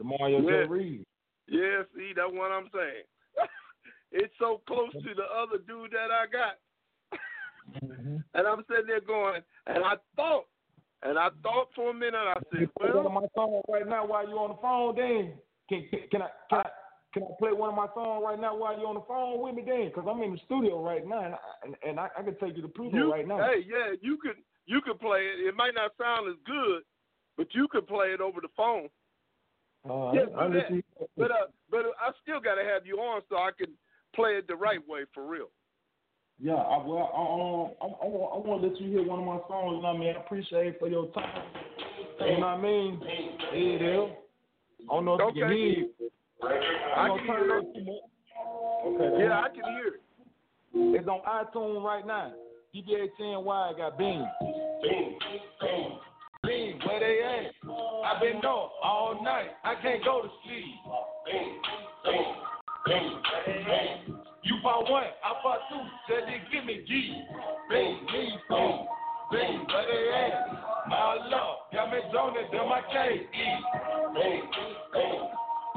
Demario 0.00 0.42
Yeah. 0.42 0.64
J 0.64 0.68
Reed. 0.68 1.06
Yeah, 1.46 1.82
see, 1.94 2.12
that's 2.16 2.32
what 2.32 2.50
I'm 2.50 2.68
saying. 2.72 3.04
it's 4.12 4.34
so 4.38 4.62
close 4.66 4.92
to 4.92 5.14
the 5.14 5.24
other 5.24 5.58
dude 5.66 5.92
that 5.92 6.10
I 6.10 6.26
got. 6.30 6.58
Mm-hmm. 7.82 8.16
And 8.34 8.46
I'm 8.46 8.64
sitting 8.68 8.86
there 8.86 9.00
going, 9.00 9.42
and 9.66 9.84
I 9.84 9.94
thought, 10.16 10.46
and 11.02 11.18
I 11.18 11.28
thought 11.42 11.68
for 11.74 11.90
a 11.90 11.94
minute, 11.94 12.14
I 12.16 12.34
said, 12.50 12.68
Play 12.78 12.90
one 12.90 13.06
of 13.06 13.12
well, 13.12 13.22
my 13.22 13.26
songs 13.34 13.64
right 13.68 13.88
now 13.88 14.06
while 14.06 14.28
you're 14.28 14.38
on 14.38 14.50
the 14.50 14.62
phone, 14.62 14.96
then. 14.96 15.34
Can, 15.68 15.86
can, 15.90 16.00
can 16.10 16.22
I 16.22 16.28
can 16.50 16.58
I 16.60 16.68
can 17.14 17.22
I 17.22 17.26
play 17.38 17.52
one 17.52 17.70
of 17.70 17.76
my 17.76 17.86
songs 17.94 18.24
right 18.26 18.40
now 18.40 18.56
while 18.56 18.76
you're 18.76 18.88
on 18.88 18.96
the 18.96 19.06
phone 19.06 19.40
with 19.40 19.54
me, 19.54 19.62
then? 19.64 19.86
Because 19.88 20.04
I'm 20.10 20.20
in 20.22 20.32
the 20.32 20.40
studio 20.44 20.82
right 20.82 21.06
now, 21.06 21.24
and 21.24 21.34
I, 21.34 21.38
and, 21.64 21.74
and 21.86 22.00
I, 22.00 22.08
I 22.18 22.22
can 22.22 22.36
take 22.38 22.56
you 22.56 22.62
to 22.62 22.68
Pluto 22.68 22.96
you, 22.96 23.12
right 23.12 23.26
now. 23.26 23.38
hey, 23.38 23.64
yeah, 23.66 23.94
you 24.02 24.18
could, 24.18 24.36
you 24.66 24.80
could 24.80 25.00
play 25.00 25.20
it. 25.20 25.46
It 25.46 25.54
might 25.56 25.74
not 25.74 25.92
sound 26.00 26.28
as 26.28 26.36
good, 26.46 26.82
but 27.36 27.48
you 27.54 27.68
could 27.68 27.86
play 27.86 28.08
it 28.08 28.20
over 28.20 28.40
the 28.40 28.48
phone. 28.56 28.88
Uh, 29.88 30.12
yeah, 30.12 30.22
I'll 30.38 30.50
do 30.50 30.60
that. 30.60 30.82
But 31.16 31.30
uh, 31.30 31.46
but 31.70 31.84
I 32.00 32.10
still 32.22 32.40
got 32.40 32.54
to 32.54 32.64
have 32.64 32.86
you 32.86 32.98
on 32.98 33.22
so 33.28 33.36
I 33.36 33.50
can 33.56 33.68
play 34.14 34.32
it 34.32 34.48
the 34.48 34.56
right 34.56 34.80
way 34.88 35.00
for 35.12 35.26
real. 35.26 35.48
Yeah, 36.40 36.54
I, 36.54 36.84
well, 36.84 37.10
I, 37.14 37.86
um, 37.86 37.92
I, 37.92 38.04
I, 38.04 38.08
want, 38.08 38.32
I 38.34 38.48
want 38.48 38.62
to 38.62 38.68
let 38.68 38.80
you 38.80 38.90
hear 38.90 39.06
one 39.06 39.20
of 39.20 39.24
my 39.24 39.38
songs. 39.46 39.76
You 39.76 39.82
know 39.82 39.88
what 39.88 39.96
I 39.96 39.98
mean? 39.98 40.14
I 40.16 40.20
appreciate 40.20 40.66
it 40.66 40.76
for 40.80 40.88
your 40.88 41.06
time. 41.12 41.44
You 42.20 42.26
know 42.26 42.40
what 42.40 42.46
I 42.46 42.60
mean? 42.60 43.00
Yeah. 43.54 44.06
I 44.90 44.94
don't 44.94 45.04
know 45.04 45.14
if 45.14 45.36
you 45.36 45.42
can 45.44 45.52
hear 45.52 45.84
it. 46.00 46.12
I 46.96 47.08
can 47.08 47.24
hear 47.24 47.44
it 47.44 47.58
up 47.58 47.74
too 47.74 47.84
much. 47.84 48.04
Okay. 48.86 49.24
Yeah, 49.24 49.40
I 49.40 49.48
can 49.48 49.64
hear 49.64 49.86
it. 49.94 50.00
It's 50.74 51.08
on 51.08 51.20
iTunes 51.22 51.84
right 51.84 52.06
now. 52.06 52.32
DBA 52.74 53.06
10Y 53.20 53.76
got 53.78 53.96
Bean. 53.96 54.26
Bean. 54.82 55.18
Bean. 55.60 55.90
Bean, 56.42 56.80
where 56.84 56.98
they 56.98 57.22
at? 57.22 57.70
I've 58.04 58.20
been 58.20 58.38
up 58.38 58.72
all 58.82 59.20
night. 59.22 59.50
I 59.62 59.74
can't 59.80 60.04
go 60.04 60.22
to 60.22 60.28
sleep. 60.42 60.74
Bean. 61.24 61.54
Bean. 62.02 62.34
Bean. 62.84 63.64
Bean. 63.64 64.18
You 64.42 64.56
bought 64.60 64.90
one, 64.90 65.04
I 65.04 65.38
bought 65.40 65.60
two. 65.70 65.78
Said 66.08 66.26
they 66.26 66.42
give 66.50 66.66
me 66.66 66.82
G. 66.84 67.22
Bean. 67.70 67.98
Bean. 68.10 68.38
Bean. 68.50 69.66
Where 69.70 69.86
they 69.86 70.10
at? 70.10 70.88
My 70.88 71.14
love, 71.30 71.70
got 71.72 71.92
me 71.92 71.98
zoning, 72.12 72.50
then 72.50 72.68
my 72.68 72.82
K. 72.90 73.22
E. 73.22 73.46
Bean. 74.18 74.42
Bean. 74.50 75.22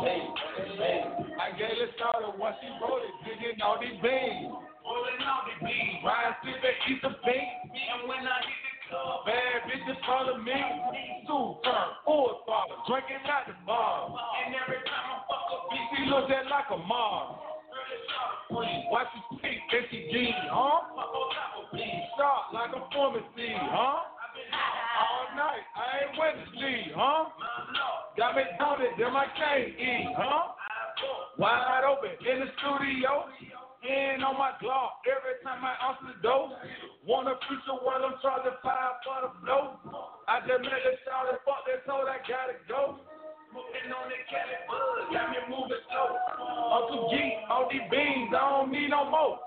Bean. 0.01 0.33
Bean. 0.81 1.37
I 1.37 1.53
get 1.59 1.77
it 1.77 1.93
started 1.95 2.39
once 2.39 2.55
she 2.59 2.67
wrote 2.81 3.05
it, 3.05 3.13
digging 3.21 3.61
all 3.61 3.77
these 3.79 4.01
beans. 4.01 4.51
Pulling 4.87 5.19
all 5.27 5.43
these 5.43 5.59
beans. 5.59 5.99
Ryan 5.99 6.31
sleeping, 6.39 6.77
eat 6.87 7.01
the 7.03 7.11
beans. 7.27 7.75
And 7.75 8.07
when 8.07 8.23
I 8.23 8.39
hit 8.39 8.63
the 8.63 8.75
club, 8.87 9.27
bad 9.27 9.67
bitches 9.67 9.99
follow 10.07 10.39
me. 10.39 10.55
Turn, 11.27 11.89
four 12.07 12.39
bottle, 12.47 12.79
drinking 12.87 13.19
at 13.27 13.51
the 13.51 13.55
bar. 13.67 14.15
And 14.47 14.55
every 14.55 14.79
time 14.87 15.07
I 15.11 15.27
fuck 15.27 15.51
a 15.51 15.57
bitch, 15.67 15.87
she 15.91 16.01
look 16.07 16.31
just 16.31 16.47
like 16.47 16.71
a 16.71 16.79
mom. 16.79 17.35
Watch 18.47 19.11
you 19.11 19.37
speak, 19.37 19.59
and 19.59 19.85
she 19.91 20.07
G, 20.07 20.31
huh? 20.47 20.87
Shot 22.15 22.55
like 22.55 22.71
a 22.71 22.81
pharmacy, 22.95 23.51
huh? 23.59 24.07
All 24.07 25.27
night, 25.35 25.67
I 25.75 26.07
ain't 26.07 26.15
sleep, 26.55 26.95
huh? 26.95 27.25
Got 28.17 28.35
me 28.35 28.43
counted, 28.57 28.91
then 28.97 29.11
I 29.11 29.25
can't 29.35 30.15
huh? 30.15 30.55
Wide 31.37 31.83
open 31.85 32.09
in 32.25 32.39
the 32.39 32.47
studio, 32.57 33.25
hand 33.81 34.23
on 34.23 34.37
my 34.37 34.53
Glock 34.61 35.05
every 35.05 35.37
time 35.43 35.61
I 35.61 35.73
answer 35.89 36.13
the 36.15 36.19
door. 36.23 36.53
Want 37.05 37.29
a 37.29 37.37
future 37.47 37.77
while 37.81 38.03
I'm 38.03 38.17
charging 38.21 38.57
five 38.61 38.99
for 39.05 39.19
the 39.27 39.31
flow. 39.43 39.77
I 40.27 40.41
just 40.43 40.61
met 40.63 40.81
a 40.81 40.93
shout 41.05 41.29
and 41.29 41.39
fuck 41.45 41.63
that 41.69 41.85
told 41.85 42.09
I 42.09 42.19
gotta 42.25 42.57
go. 42.67 42.99
Smoking 43.51 43.89
on 43.95 44.11
that 44.11 44.23
Cali 44.27 44.57
bud, 44.67 45.13
got 45.15 45.31
me 45.31 45.39
moving 45.47 45.83
slow. 45.87 46.09
Too 46.91 47.15
geek, 47.15 47.47
all 47.49 47.67
these 47.71 47.87
beans, 47.89 48.33
I 48.35 48.43
don't 48.59 48.71
need 48.71 48.89
no 48.91 49.09
more. 49.09 49.39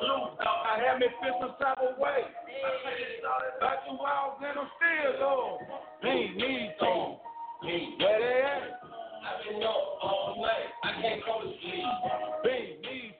Blue, 0.00 0.38
I 0.40 0.78
had 0.78 0.98
me 0.98 1.06
feel 1.20 1.36
some 1.40 1.54
type 1.58 1.78
of 1.82 1.98
way. 1.98 2.24
About 3.58 3.84
two 3.84 3.98
hours 3.98 4.38
and 4.40 4.58
I'm 4.58 4.70
still 4.78 5.12
low. 5.20 5.58
Bean, 6.02 6.36
need 6.38 6.74
some. 6.78 7.18
Where 7.62 8.18
they 8.18 8.42
at? 8.42 8.81
I've 9.22 9.38
been 9.46 9.62
up 9.62 10.02
all 10.02 10.36
night. 10.42 10.70
I 10.82 11.00
can't 11.00 11.22
go 11.24 11.46
to 11.46 11.50
sleep. 11.62 11.86
Bean, 12.42 12.82
need. 12.82 13.12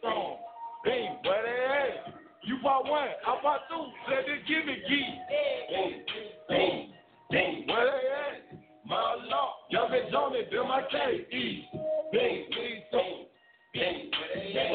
Bean, 0.84 1.18
where 1.22 1.42
they 1.46 1.62
at? 1.62 2.14
You 2.42 2.58
bought 2.60 2.90
one, 2.90 3.06
I 3.06 3.38
bought 3.40 3.60
two. 3.70 3.86
Said 4.10 4.26
they 4.26 4.42
give 4.50 4.66
me 4.66 4.74
G. 4.88 4.90
Bean, 5.70 6.02
bean, 6.48 6.92
bean, 7.30 7.66
where 7.68 7.86
they 7.86 8.02
at? 8.18 8.58
My 8.84 9.14
y'all 9.70 9.88
been 9.88 10.10
it, 10.34 10.50
need 12.50 12.82
some. 12.90 13.30
Bean, 13.72 14.10
okay. 14.10 14.52
Yeah, 14.52 14.74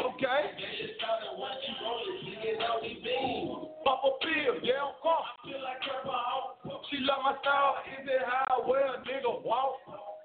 She 6.90 6.98
love 7.04 7.20
my 7.22 7.36
style, 7.42 7.76
is 8.00 8.08
it 8.08 8.22
how 8.26 8.64
well 8.66 8.96
nigga 9.04 9.44
walk? 9.44 9.76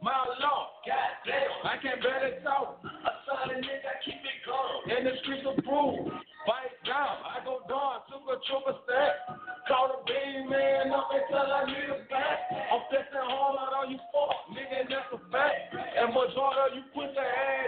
My 0.03 0.19
Lord, 0.19 0.69
God 0.83 1.15
damn, 1.23 1.63
I 1.63 1.79
can't 1.79 2.03
bear 2.03 2.27
this 2.27 2.43
out. 2.43 2.83
A 2.83 3.11
solid 3.23 3.63
nigga, 3.63 3.93
keep 4.03 4.19
it 4.19 4.39
going, 4.43 4.99
In 4.99 5.07
the 5.07 5.15
streets 5.23 5.47
of 5.47 5.63
proof, 5.63 6.11
fight 6.43 6.75
down. 6.83 7.23
I 7.23 7.39
go 7.47 7.63
down, 7.71 8.03
super 8.11 8.35
triple 8.43 8.83
stack. 8.83 9.39
Call 9.71 9.95
the 9.95 9.99
beam 10.03 10.51
man 10.51 10.91
up 10.91 11.07
until 11.07 11.47
I 11.47 11.71
need 11.71 11.87
a 11.87 12.03
back. 12.11 12.51
I'm 12.51 12.83
testing 12.91 13.15
hard 13.31 13.63
on 13.63 13.71
all 13.79 13.87
you 13.87 14.03
fuck, 14.11 14.51
nigga, 14.51 14.91
that's 14.91 15.07
a 15.15 15.23
fact. 15.31 15.71
And 15.71 16.11
majority 16.11 16.59
of 16.67 16.71
you 16.75 16.85
put 16.91 17.15
the 17.15 17.23
ass. 17.23 17.62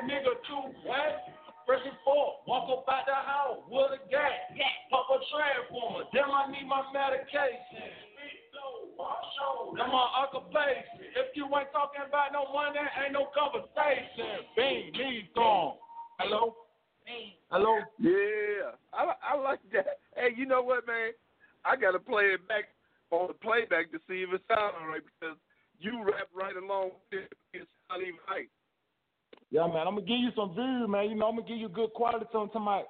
Man. 31.05 31.11
You 31.11 31.17
know, 31.17 31.29
I'm 31.29 31.37
gonna 31.37 31.49
give 31.49 31.59
you 31.59 31.69
good 31.69 31.93
quality 31.95 32.27
on 32.35 32.51
to 32.53 32.61
my 32.61 32.83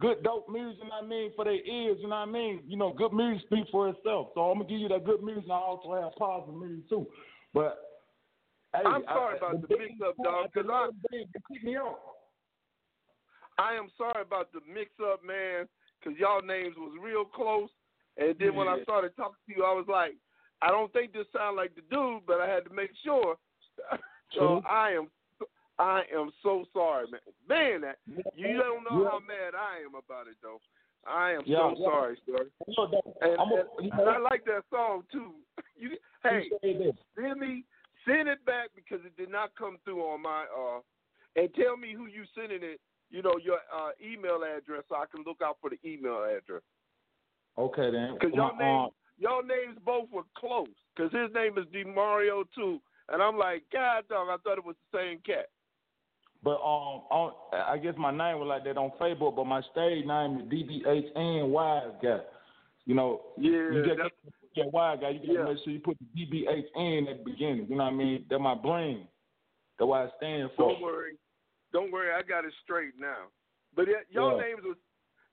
good 0.00 0.22
dope 0.22 0.48
music, 0.48 0.78
you 0.82 0.88
know 0.88 0.96
what 1.00 1.04
I 1.04 1.08
mean, 1.08 1.30
for 1.36 1.44
their 1.44 1.54
ears, 1.54 1.98
you 2.00 2.08
know 2.08 2.18
what 2.18 2.28
I 2.28 2.32
mean? 2.32 2.60
You 2.66 2.76
know, 2.76 2.92
good 2.92 3.12
music 3.12 3.46
speaks 3.46 3.70
for 3.70 3.88
itself. 3.88 4.28
So 4.34 4.40
I'm 4.40 4.58
gonna 4.58 4.68
give 4.68 4.80
you 4.80 4.88
that 4.88 5.04
good 5.04 5.22
music 5.22 5.44
and 5.44 5.52
I 5.52 5.56
also 5.56 5.94
have 5.94 6.14
positive 6.18 6.54
music 6.54 6.88
too. 6.88 7.06
But 7.54 7.78
hey, 8.74 8.82
I'm 8.84 9.04
sorry 9.04 9.34
I, 9.34 9.46
about 9.46 9.68
the 9.68 9.76
mix 9.78 9.92
up, 10.04 10.16
dog, 10.22 10.50
because 10.52 10.68
I, 10.72 10.88
me. 11.12 11.76
I 13.58 13.74
am 13.74 13.88
sorry 13.96 14.22
about 14.22 14.52
the 14.52 14.60
mix 14.66 14.90
up, 15.00 15.24
man, 15.24 15.68
because 16.00 16.18
y'all 16.18 16.42
names 16.42 16.74
was 16.76 16.96
real 17.00 17.24
close. 17.24 17.70
And 18.16 18.34
then 18.38 18.54
when 18.54 18.68
I 18.68 18.82
started 18.82 19.16
talking 19.16 19.40
to 19.46 19.54
you, 19.56 19.64
I 19.64 19.72
was 19.72 19.86
like, 19.88 20.12
I 20.60 20.68
don't 20.68 20.92
think 20.92 21.12
this 21.12 21.26
sound 21.34 21.56
like 21.56 21.74
the 21.74 21.82
dude, 21.90 22.26
but 22.26 22.40
I 22.40 22.48
had 22.48 22.64
to 22.64 22.74
make 22.74 22.90
sure. 23.04 23.36
so 24.34 24.38
True. 24.38 24.62
I 24.68 24.90
am, 24.92 25.08
I 25.82 26.02
am 26.14 26.30
so 26.44 26.64
sorry, 26.72 27.06
man. 27.10 27.20
Man, 27.48 27.80
that 27.82 27.98
you 28.36 28.56
don't 28.56 28.84
know 28.84 29.02
Yeah. 29.02 29.10
how 29.10 29.18
mad 29.18 29.54
I 29.58 29.80
am 29.80 29.96
about 29.96 30.28
it, 30.28 30.36
though. 30.40 30.60
I 31.04 31.32
am 31.32 31.42
Yeah, 31.44 31.58
so 31.58 31.74
yeah. 31.76 31.84
sorry, 31.86 32.16
sir. 32.24 32.50
And, 33.20 33.38
a- 33.40 33.66
and, 33.78 33.92
and 33.92 34.08
I 34.08 34.18
like 34.18 34.44
that 34.44 34.62
song 34.70 35.04
too. 35.10 35.34
You, 35.74 35.98
hey, 36.22 36.48
send 37.16 37.40
me, 37.40 37.64
send 38.06 38.28
it 38.28 38.44
back 38.44 38.68
because 38.76 39.04
it 39.04 39.16
did 39.16 39.28
not 39.28 39.52
come 39.56 39.78
through 39.84 40.00
on 40.02 40.22
my. 40.22 40.46
uh 40.56 40.78
And 41.34 41.52
tell 41.54 41.76
me 41.76 41.92
who 41.92 42.06
you 42.06 42.22
sending 42.36 42.62
it. 42.62 42.80
You 43.10 43.22
know 43.22 43.34
your 43.42 43.58
uh 43.74 43.90
email 44.00 44.44
address 44.44 44.84
so 44.88 44.94
I 44.94 45.06
can 45.10 45.24
look 45.24 45.42
out 45.42 45.56
for 45.60 45.70
the 45.70 45.80
email 45.84 46.22
address. 46.22 46.62
Okay 47.58 47.90
then. 47.90 48.14
Because 48.14 48.32
y'all 48.32 48.56
names, 48.56 48.86
um, 48.86 48.90
y'all 49.18 49.42
names 49.42 49.76
both 49.84 50.08
were 50.12 50.28
close. 50.36 50.68
Because 50.94 51.10
his 51.12 51.34
name 51.34 51.58
is 51.58 51.66
DeMario 51.74 52.44
too, 52.54 52.80
and 53.08 53.20
I'm 53.20 53.36
like, 53.36 53.64
God 53.72 54.04
dog, 54.08 54.28
I 54.30 54.36
thought 54.44 54.58
it 54.58 54.64
was 54.64 54.76
the 54.92 54.98
same 54.98 55.18
cat. 55.26 55.48
But 56.42 56.56
um, 56.56 57.02
on, 57.10 57.32
I 57.52 57.78
guess 57.78 57.94
my 57.96 58.10
name 58.10 58.38
was 58.40 58.48
like 58.48 58.64
that 58.64 58.76
on 58.76 58.90
Facebook, 59.00 59.36
but 59.36 59.46
my 59.46 59.62
stage 59.70 60.04
name 60.04 60.40
is 60.40 60.46
DBHN 60.48 61.48
Wise 61.48 61.92
Guy. 62.02 62.18
You 62.84 62.94
know, 62.96 63.20
Yeah, 63.38 63.50
you 63.50 63.82
just 63.84 63.96
that's- 63.96 64.10
get 64.54 64.72
wise 64.72 64.98
guy. 65.00 65.10
You 65.10 65.20
gotta 65.20 65.32
Yeah. 65.32 65.44
make 65.54 65.62
sure 65.64 65.72
you 65.72 65.80
put 65.80 65.96
the 65.98 66.04
DBH 66.26 66.66
DBHN 66.74 67.08
at 67.08 67.18
the 67.18 67.30
beginning. 67.30 67.66
You 67.70 67.76
know 67.76 67.84
what 67.84 67.92
I 67.92 67.96
mean? 67.96 68.26
That's 68.28 68.42
my 68.42 68.54
brain. 68.56 69.06
That's 69.78 69.86
what 69.88 70.00
I 70.12 70.16
stand 70.16 70.50
for. 70.56 70.72
Don't 70.72 70.82
worry, 70.82 71.16
don't 71.72 71.90
worry, 71.92 72.12
I 72.12 72.22
got 72.22 72.44
it 72.44 72.52
straight 72.62 72.98
now. 72.98 73.28
But 73.74 73.86
y- 73.88 74.02
y'all 74.10 74.36
Yeah. 74.36 74.42
names 74.48 74.62
was 74.64 74.76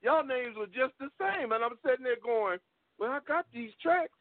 y'all 0.01 0.23
names 0.23 0.55
were 0.55 0.67
just 0.67 0.93
the 0.99 1.09
same, 1.19 1.51
and 1.51 1.61
I'm 1.63 1.77
sitting 1.83 2.05
there 2.05 2.15
going, 2.23 2.59
well, 2.99 3.11
I 3.11 3.19
got 3.27 3.45
these 3.51 3.75
tracks, 3.81 4.17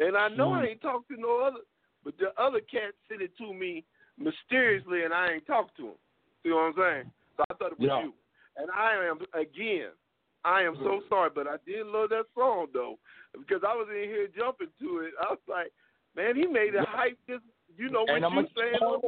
and 0.00 0.16
I 0.16 0.28
know 0.28 0.52
I 0.54 0.62
Mm. 0.64 0.68
ain't 0.70 0.80
talked 0.80 1.08
to 1.10 1.16
no 1.20 1.38
other, 1.40 1.60
but 2.02 2.16
the 2.18 2.32
other 2.40 2.60
cat 2.62 2.94
sent 3.08 3.22
it 3.22 3.36
to 3.36 3.52
me 3.54 3.84
mysteriously, 4.16 5.04
and 5.04 5.14
I 5.14 5.32
ain't 5.34 5.46
talked 5.46 5.76
to 5.76 5.88
him. 5.90 5.98
See 6.42 6.50
what 6.50 6.72
I'm 6.72 6.74
saying? 6.76 7.10
So 7.36 7.44
I 7.50 7.54
thought 7.54 7.72
it 7.72 7.78
was 7.78 7.88
Yeah. 7.88 8.02
you, 8.04 8.14
and 8.56 8.70
I 8.70 9.04
am 9.04 9.20
again. 9.34 9.90
I 10.44 10.62
am 10.62 10.74
so 10.76 11.00
mm. 11.00 11.08
sorry, 11.08 11.30
but 11.34 11.46
I 11.46 11.56
did 11.66 11.86
love 11.86 12.10
that 12.10 12.24
song 12.34 12.68
though, 12.72 12.98
because 13.32 13.62
I 13.62 13.74
was 13.76 13.88
in 13.90 14.08
here 14.08 14.28
jumping 14.28 14.68
to 14.80 15.00
it. 15.00 15.12
I 15.20 15.30
was 15.30 15.38
like, 15.46 15.72
man, 16.16 16.36
he 16.36 16.46
made 16.46 16.74
it 16.74 16.86
hype. 16.88 17.18
Just 17.28 17.44
you 17.76 17.90
know 17.90 18.02
what 18.02 18.20
you 18.20 18.48
saying? 18.56 18.72
keep 18.74 18.82
on, 18.82 19.00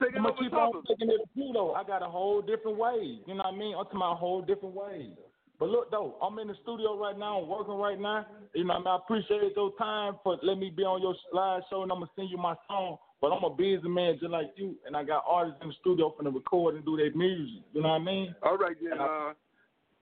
Taking 0.00 0.16
I'm 0.18 0.22
gonna 0.24 0.36
keep 0.38 0.52
on 0.52 0.82
taking 0.88 1.10
it 1.10 1.28
too 1.34 1.50
though. 1.52 1.74
I 1.74 1.84
got 1.84 2.02
a 2.02 2.08
whole 2.08 2.42
different 2.42 2.78
way. 2.78 3.20
You 3.26 3.34
know 3.34 3.44
what 3.44 3.54
I 3.54 3.56
mean? 3.56 3.74
About 3.74 4.12
a 4.12 4.16
whole 4.16 4.42
different 4.42 4.74
way. 4.74 5.10
But 5.58 5.68
look 5.68 5.90
though, 5.90 6.16
I'm 6.22 6.38
in 6.38 6.48
the 6.48 6.56
studio 6.62 6.98
right 6.98 7.16
now, 7.16 7.40
I'm 7.42 7.48
working 7.48 7.74
right 7.74 8.00
now. 8.00 8.26
You 8.54 8.64
know 8.64 8.74
what 8.74 8.76
I 8.76 8.78
mean? 8.78 8.86
I 8.88 8.96
appreciate 8.96 9.52
your 9.54 9.72
time 9.76 10.14
for 10.24 10.38
letting 10.42 10.60
me 10.60 10.72
be 10.74 10.82
on 10.84 11.02
your 11.02 11.14
live 11.34 11.62
show 11.68 11.82
and 11.82 11.92
I'm 11.92 11.98
gonna 11.98 12.10
send 12.16 12.30
you 12.30 12.38
my 12.38 12.54
song. 12.66 12.96
But 13.20 13.32
I'm 13.32 13.44
a 13.44 13.50
busy 13.50 13.86
man 13.86 14.18
just 14.18 14.32
like 14.32 14.52
you 14.56 14.76
and 14.86 14.96
I 14.96 15.04
got 15.04 15.24
artists 15.28 15.60
in 15.60 15.68
the 15.68 15.74
studio 15.80 16.14
for 16.16 16.22
the 16.22 16.30
record 16.30 16.76
and 16.76 16.84
do 16.84 16.96
their 16.96 17.14
music. 17.14 17.62
You 17.72 17.82
know 17.82 17.90
what 17.90 18.00
I 18.00 18.04
mean? 18.04 18.34
All 18.42 18.56
right, 18.56 18.76
then. 18.82 18.92
And 18.92 19.02
I- 19.02 19.04
Uh, 19.04 19.34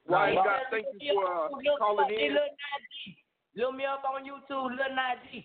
Ryan, 0.07 0.35
Nah, 0.37 0.45
God, 0.45 0.61
thank 0.71 0.87
you 1.01 1.15
for 1.15 1.27
uh, 1.27 1.77
calling 1.79 2.15
in. 2.15 2.39
Look 3.57 3.75
me 3.75 3.85
up 3.85 4.03
on 4.09 4.25
YouTube, 4.25 4.71
Lil 4.71 4.95
Nas 4.95 5.45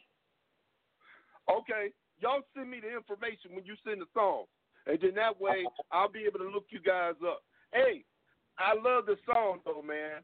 Okay, 1.50 1.92
y'all 2.20 2.42
send 2.56 2.70
me 2.70 2.80
the 2.80 2.96
information 2.96 3.56
when 3.56 3.66
you 3.66 3.76
send 3.84 4.00
the 4.00 4.06
song, 4.14 4.46
and 4.88 4.98
then 5.02 5.16
that 5.16 5.40
way 5.42 5.66
I'll 5.92 6.08
be 6.08 6.24
able 6.24 6.40
to 6.40 6.50
look 6.50 6.66
you 6.70 6.80
guys 6.80 7.16
up. 7.28 7.44
Hey, 7.74 8.06
I 8.58 8.74
love 8.76 9.06
the 9.08 9.18
song 9.26 9.60
though, 9.66 9.82
man. 9.82 10.22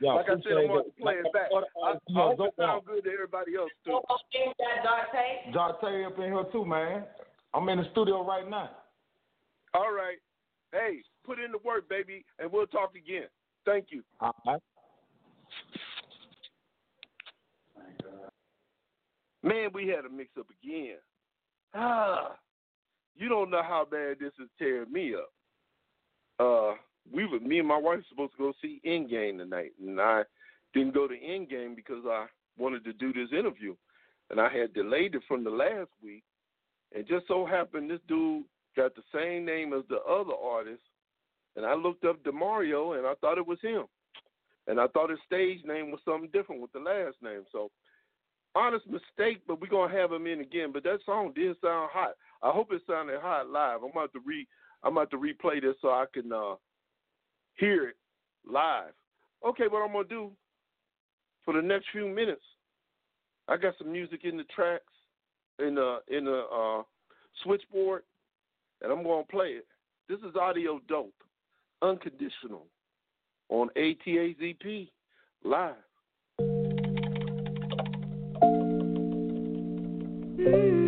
Yeah, 0.00 0.12
like 0.12 0.26
I 0.26 0.28
said, 0.28 0.34
I'm 0.34 0.40
appreciate 0.40 0.68
going 0.68 0.84
to 0.84 1.02
play 1.02 1.14
it 1.14 1.32
back. 1.32 1.48
I, 1.52 1.58
I 1.58 1.98
Yeah, 2.08 2.22
hope 2.22 2.32
it 2.32 2.38
go 2.38 2.50
sounds 2.56 2.84
good 2.86 3.04
to 3.04 3.10
everybody 3.10 3.56
else 3.56 3.70
too. 3.84 4.00
Jarte 5.52 6.06
up 6.06 6.18
in 6.18 6.24
here 6.24 6.44
too, 6.52 6.64
man. 6.64 7.04
I'm 7.54 7.68
in 7.68 7.78
the 7.78 7.88
studio 7.92 8.24
right 8.24 8.48
now. 8.48 8.70
All 9.74 9.92
right. 9.92 10.18
Hey, 10.72 11.02
put 11.24 11.40
in 11.40 11.50
the 11.50 11.58
work, 11.64 11.88
baby, 11.88 12.24
and 12.38 12.52
we'll 12.52 12.66
talk 12.66 12.94
again. 12.94 13.26
Thank 13.64 13.86
you. 13.90 14.02
All 14.20 14.34
right. 14.46 14.60
Man, 19.42 19.70
we 19.72 19.88
had 19.88 20.04
a 20.04 20.08
mix 20.08 20.30
up 20.38 20.46
again. 20.62 20.96
Ah, 21.74 22.36
you 23.16 23.28
don't 23.28 23.50
know 23.50 23.62
how 23.62 23.86
bad 23.90 24.18
this 24.20 24.32
is 24.40 24.48
tearing 24.58 24.92
me 24.92 25.14
up. 25.14 25.30
Uh, 26.40 26.74
we 27.12 27.26
were 27.26 27.40
me 27.40 27.58
and 27.58 27.68
my 27.68 27.78
wife 27.78 27.98
were 27.98 28.04
supposed 28.08 28.32
to 28.32 28.38
go 28.38 28.52
see 28.60 28.80
Endgame 28.86 29.38
tonight, 29.38 29.72
and 29.80 30.00
I 30.00 30.22
didn't 30.74 30.94
go 30.94 31.08
to 31.08 31.14
Endgame 31.14 31.74
because 31.74 32.04
I 32.06 32.26
wanted 32.58 32.84
to 32.84 32.92
do 32.92 33.12
this 33.12 33.30
interview, 33.32 33.74
and 34.30 34.40
I 34.40 34.48
had 34.48 34.74
delayed 34.74 35.14
it 35.14 35.22
from 35.26 35.44
the 35.44 35.50
last 35.50 35.90
week. 36.02 36.24
And 36.94 37.06
just 37.06 37.26
so 37.28 37.44
happened 37.44 37.90
this 37.90 38.00
dude 38.08 38.44
got 38.76 38.94
the 38.94 39.02
same 39.14 39.44
name 39.44 39.72
as 39.72 39.84
the 39.88 40.00
other 40.02 40.34
artist, 40.34 40.82
and 41.56 41.66
I 41.66 41.74
looked 41.74 42.04
up 42.04 42.22
Demario, 42.22 42.96
and 42.96 43.06
I 43.06 43.14
thought 43.20 43.38
it 43.38 43.46
was 43.46 43.58
him, 43.62 43.84
and 44.66 44.80
I 44.80 44.86
thought 44.88 45.10
his 45.10 45.18
stage 45.26 45.60
name 45.64 45.90
was 45.90 46.00
something 46.04 46.30
different 46.32 46.62
with 46.62 46.72
the 46.72 46.80
last 46.80 47.16
name. 47.22 47.44
So 47.52 47.70
honest 48.54 48.86
mistake, 48.86 49.42
but 49.46 49.60
we're 49.60 49.68
gonna 49.68 49.92
have 49.94 50.12
him 50.12 50.26
in 50.26 50.40
again. 50.40 50.70
But 50.72 50.84
that 50.84 51.00
song 51.04 51.32
did 51.34 51.56
sound 51.62 51.90
hot. 51.92 52.14
I 52.42 52.50
hope 52.50 52.72
it 52.72 52.82
sounded 52.86 53.20
hot 53.20 53.48
live. 53.48 53.82
I'm 53.82 53.90
about 53.90 54.12
to 54.12 54.20
re 54.24 54.46
I'm 54.82 54.96
about 54.96 55.10
to 55.10 55.16
replay 55.16 55.60
this 55.60 55.76
so 55.80 55.88
I 55.88 56.04
can 56.12 56.32
uh 56.32 56.54
hear 57.58 57.88
it 57.88 57.96
live. 58.50 58.92
Okay, 59.46 59.64
what 59.68 59.84
I'm 59.84 59.92
gonna 59.92 60.08
do 60.08 60.30
for 61.44 61.54
the 61.54 61.62
next 61.62 61.86
few 61.92 62.06
minutes, 62.06 62.42
I 63.46 63.56
got 63.56 63.74
some 63.78 63.92
music 63.92 64.20
in 64.24 64.36
the 64.36 64.44
tracks 64.44 64.82
in 65.58 65.74
the 65.74 65.98
in 66.08 66.24
the 66.24 66.44
uh 66.52 66.82
switchboard 67.42 68.02
and 68.82 68.92
I'm 68.92 69.02
gonna 69.02 69.24
play 69.24 69.48
it. 69.48 69.66
This 70.08 70.18
is 70.20 70.36
audio 70.36 70.80
dope. 70.88 71.12
Unconditional 71.80 72.66
on 73.50 73.68
ATAZP 73.76 74.88
live. 75.44 75.74
Although 80.38 80.87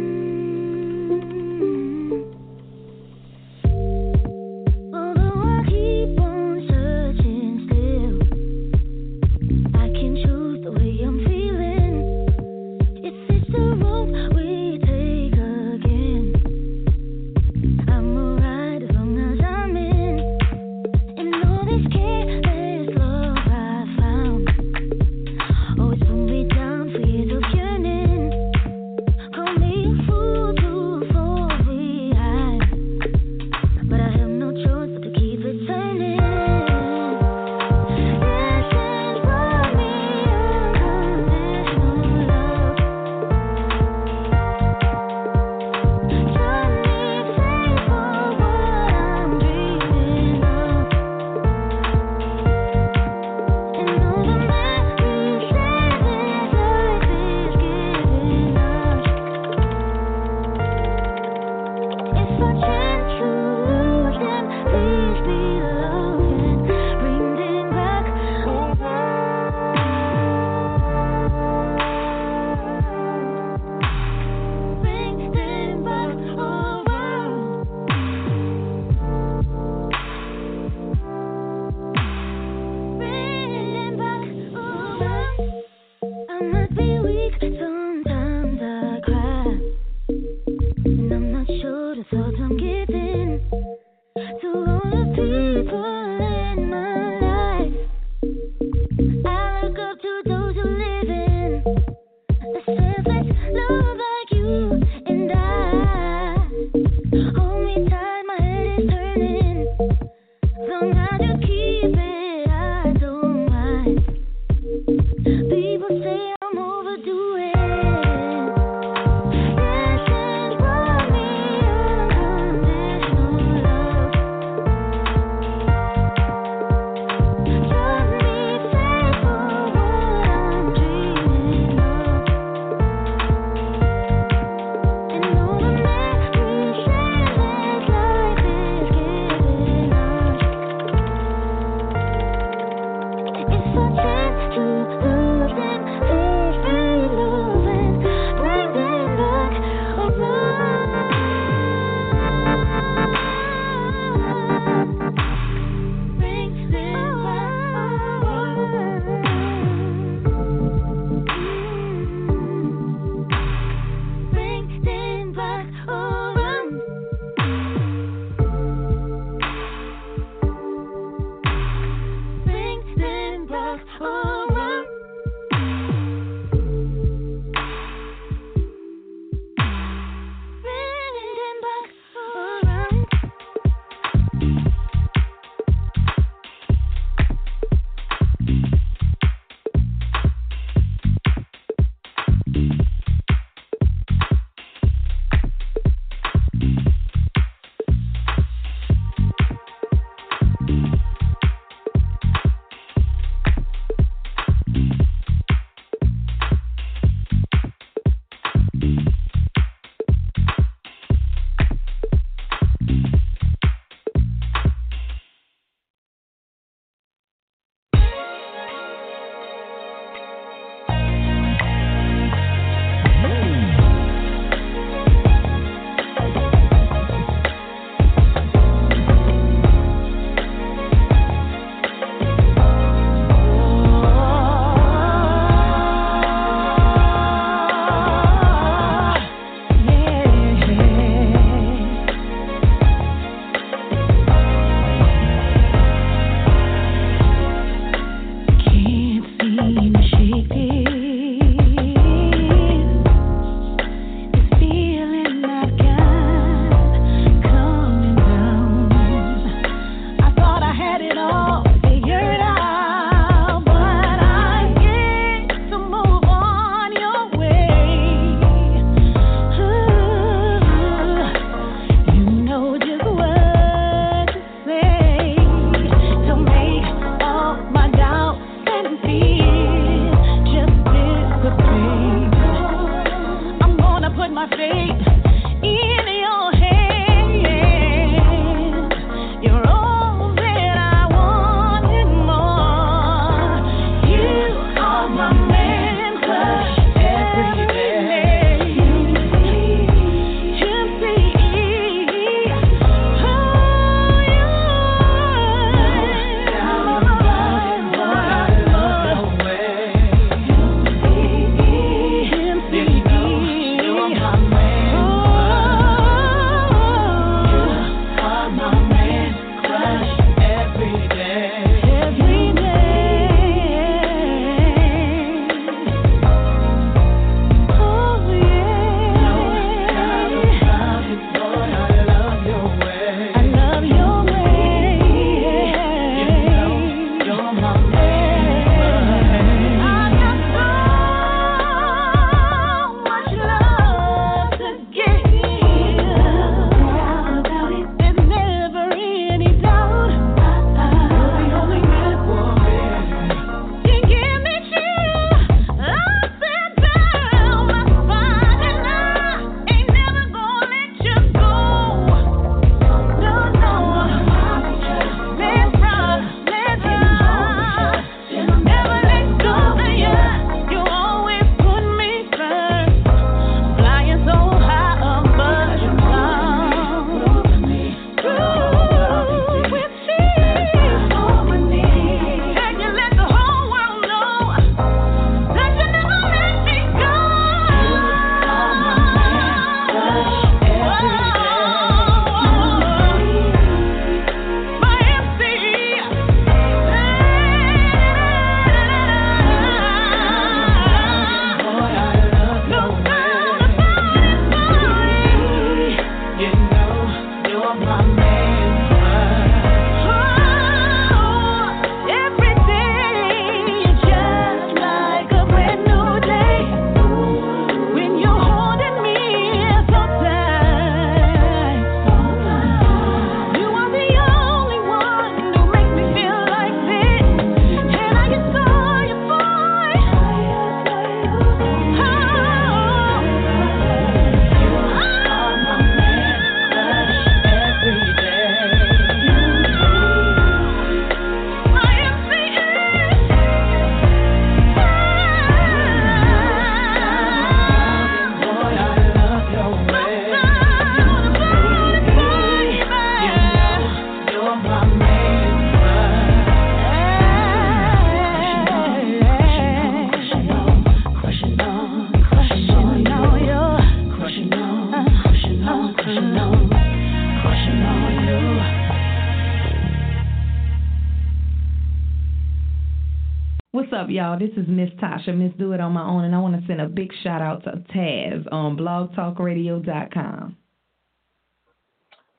This 474.41 474.57
is 474.57 474.67
Miss 474.69 474.89
Tasha, 474.93 475.37
Miss 475.37 475.53
Do 475.59 475.73
It 475.73 475.81
On 475.81 475.93
My 475.93 476.03
Own, 476.03 476.25
and 476.25 476.35
I 476.35 476.39
want 476.39 476.59
to 476.59 476.67
send 476.67 476.81
a 476.81 476.89
big 476.89 477.13
shout 477.23 477.43
out 477.43 477.63
to 477.65 477.73
Taz 477.95 478.51
on 478.51 478.75
blogtalkradio.com. 478.75 480.57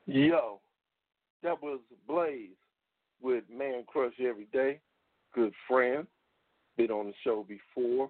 Yo, 0.07 0.59
that 1.43 1.61
was 1.61 1.79
Blaze 2.07 2.49
with 3.21 3.43
Man 3.55 3.83
Crush 3.85 4.15
Every 4.19 4.47
Day. 4.51 4.79
Good 5.35 5.53
friend. 5.67 6.07
Been 6.75 6.89
on 6.89 7.05
the 7.05 7.13
show 7.23 7.45
before. 7.47 8.09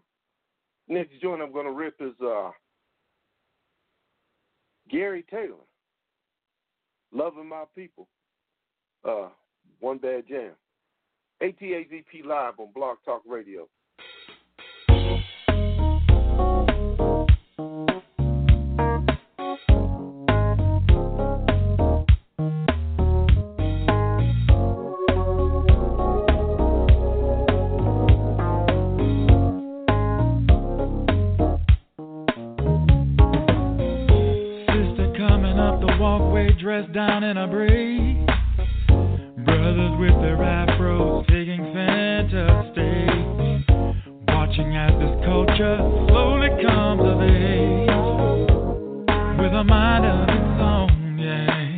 Next 0.88 1.12
joint 1.22 1.42
I'm 1.42 1.52
going 1.52 1.66
to 1.66 1.74
rip 1.74 1.96
is 2.00 2.14
uh, 2.26 2.52
Gary 4.90 5.26
Taylor. 5.30 5.66
Loving 7.12 7.50
My 7.50 7.66
People. 7.76 8.08
Uh, 9.04 9.28
One 9.82 9.98
Bad 9.98 10.30
Jam. 10.30 10.52
ATAZP 11.44 12.24
Live 12.24 12.58
on 12.58 12.72
Blog 12.74 12.96
Talk 13.04 13.24
Radio. 13.28 13.68
down, 36.94 37.24
in 37.24 37.38
a 37.38 37.48
breeze, 37.48 38.26
Brothers 39.46 39.98
with 39.98 40.22
their 40.22 40.38
afros 40.38 41.26
taking 41.28 41.64
fantasy. 41.74 43.08
Watching 44.28 44.76
as 44.76 44.92
this 45.00 45.16
culture 45.24 45.78
slowly 46.10 46.50
comes 46.62 47.02
of 47.02 47.22
age. 47.22 47.88
With 49.40 49.54
a 49.54 49.64
mind 49.64 50.06
of 50.06 50.28
its 50.28 50.60
own, 50.60 51.18
yeah. 51.18 51.78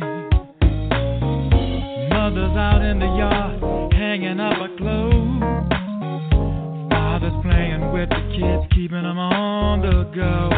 Mothers 2.10 2.56
out 2.56 2.82
in 2.82 2.98
the 2.98 3.06
yard, 3.06 3.92
hanging 3.92 4.40
up 4.40 4.56
her 4.58 4.76
clothes. 4.76 5.42
Fathers 6.90 7.32
playing 7.42 7.92
with 7.92 8.08
the 8.08 8.22
kids, 8.34 8.66
keeping 8.74 9.02
them 9.02 9.18
on 9.18 9.80
the 9.80 10.04
go. 10.12 10.50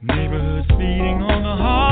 Neighborhoods 0.00 0.68
feeding 0.70 1.22
on 1.22 1.42
the 1.42 1.62
heart. 1.62 1.91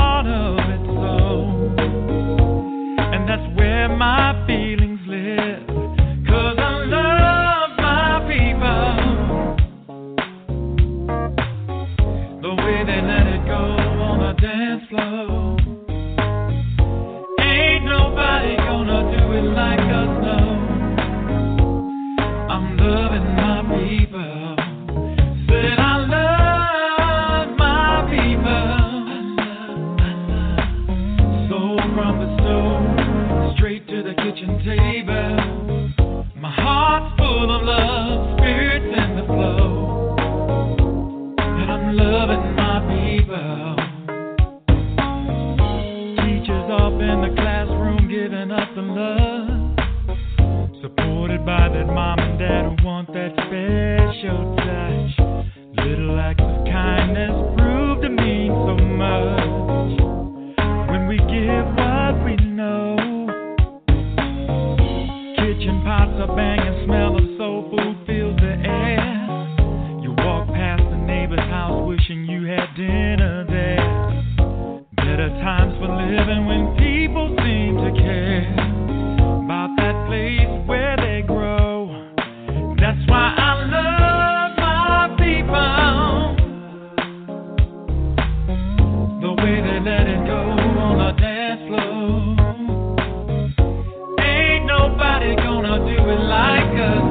America. 96.81 97.10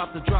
About 0.00 0.14
to 0.14 0.20
drop 0.30 0.39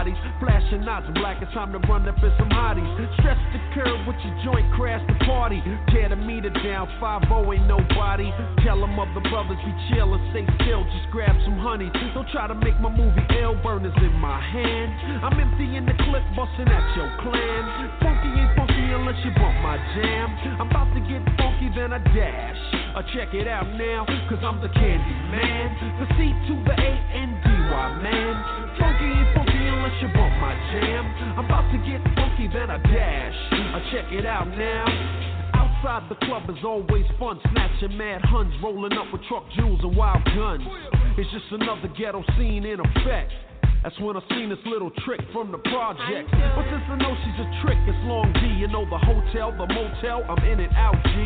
bodies. 0.00 0.16
Flashing 0.40 0.80
knots 0.84 1.06
black, 1.12 1.42
it's 1.42 1.52
time 1.52 1.72
to 1.72 1.78
run 1.84 2.08
up 2.08 2.16
in 2.16 2.32
some 2.38 2.48
hotties. 2.48 2.88
Stress 3.20 3.36
the 3.52 3.60
curb 3.76 4.08
with 4.08 4.16
your 4.24 4.32
joint, 4.44 4.64
crash 4.72 5.04
the 5.04 5.16
party. 5.28 5.60
Tear 5.92 6.08
the 6.08 6.16
meter 6.16 6.48
down, 6.64 6.88
5 7.00 7.28
ain't 7.28 7.68
nobody. 7.68 8.32
Tell 8.64 8.80
them 8.80 8.96
of 8.96 9.12
the 9.12 9.20
brothers 9.28 9.60
be 9.60 9.72
chill 9.92 10.14
and 10.14 10.24
stay 10.32 10.48
still, 10.64 10.84
just 10.88 11.12
grab 11.12 11.36
some 11.44 11.60
honey. 11.60 11.92
Don't 12.14 12.28
try 12.32 12.48
to 12.48 12.56
make 12.56 12.80
my 12.80 12.88
movie 12.88 13.20
L 13.44 13.60
burners 13.60 13.92
in 14.00 14.12
my 14.16 14.40
hand. 14.40 15.20
I'm 15.20 15.36
emptying 15.36 15.84
the 15.84 15.96
clip, 16.08 16.24
busting 16.32 16.68
at 16.72 16.86
your 16.96 17.10
clan. 17.20 17.62
Funky 18.00 18.30
ain't 18.40 18.56
funky 18.56 18.84
unless 18.96 19.20
you 19.20 19.36
bump 19.36 19.56
my 19.60 19.76
jam. 20.00 20.32
I'm 20.64 20.72
about 20.72 20.88
to 20.96 21.00
get 21.04 21.20
funky, 21.36 21.68
then 21.76 21.92
I 21.92 22.00
dash. 22.16 22.60
Uh, 22.96 23.04
check 23.12 23.36
it 23.36 23.46
out 23.46 23.68
now, 23.76 24.08
cause 24.32 24.40
I'm 24.40 24.64
the 24.64 24.72
candy 24.72 25.16
man. 25.28 25.68
The 26.00 26.06
C 26.16 26.32
to 26.48 26.54
the 26.64 26.72
A 26.72 26.92
N 27.20 27.30
D 27.44 27.48
Y 27.52 27.86
man. 28.00 28.69
Funky 28.78 29.04
ain't 29.04 29.34
funky 29.34 29.58
unless 29.58 29.96
you 30.02 30.08
bump 30.14 30.34
my 30.38 30.54
jam. 30.72 31.04
I'm 31.38 31.44
about 31.44 31.66
to 31.72 31.78
get 31.82 32.02
funky, 32.14 32.46
then 32.52 32.70
I 32.70 32.78
dash. 32.78 33.38
I 33.52 33.78
check 33.92 34.12
it 34.12 34.26
out 34.26 34.48
now. 34.48 34.84
Outside 35.54 36.08
the 36.08 36.18
club 36.26 36.48
is 36.50 36.62
always 36.64 37.06
fun, 37.18 37.40
snatching 37.52 37.96
mad 37.96 38.22
huns, 38.24 38.52
rolling 38.62 38.92
up 38.92 39.06
with 39.12 39.22
truck 39.28 39.44
jewels 39.56 39.80
and 39.82 39.96
wild 39.96 40.24
guns. 40.24 40.62
It's 41.18 41.30
just 41.32 41.50
another 41.50 41.88
ghetto 41.98 42.22
scene 42.36 42.64
in 42.64 42.80
effect. 42.80 43.32
That's 43.82 43.96
when 44.00 44.12
I 44.16 44.20
seen 44.28 44.52
this 44.52 44.60
little 44.68 44.90
trick 45.08 45.20
from 45.32 45.52
the 45.52 45.58
project. 45.72 46.28
But 46.28 46.68
since 46.68 46.84
I 46.84 46.96
know 47.00 47.16
she's 47.24 47.40
a 47.40 47.48
trick, 47.64 47.80
it's 47.88 47.96
long 48.04 48.28
D. 48.36 48.60
You 48.60 48.68
know 48.68 48.84
the 48.84 49.00
hotel, 49.00 49.56
the 49.56 49.64
motel, 49.64 50.20
I'm 50.28 50.36
in 50.44 50.60
and 50.60 50.74
out, 50.76 51.00
G. 51.00 51.16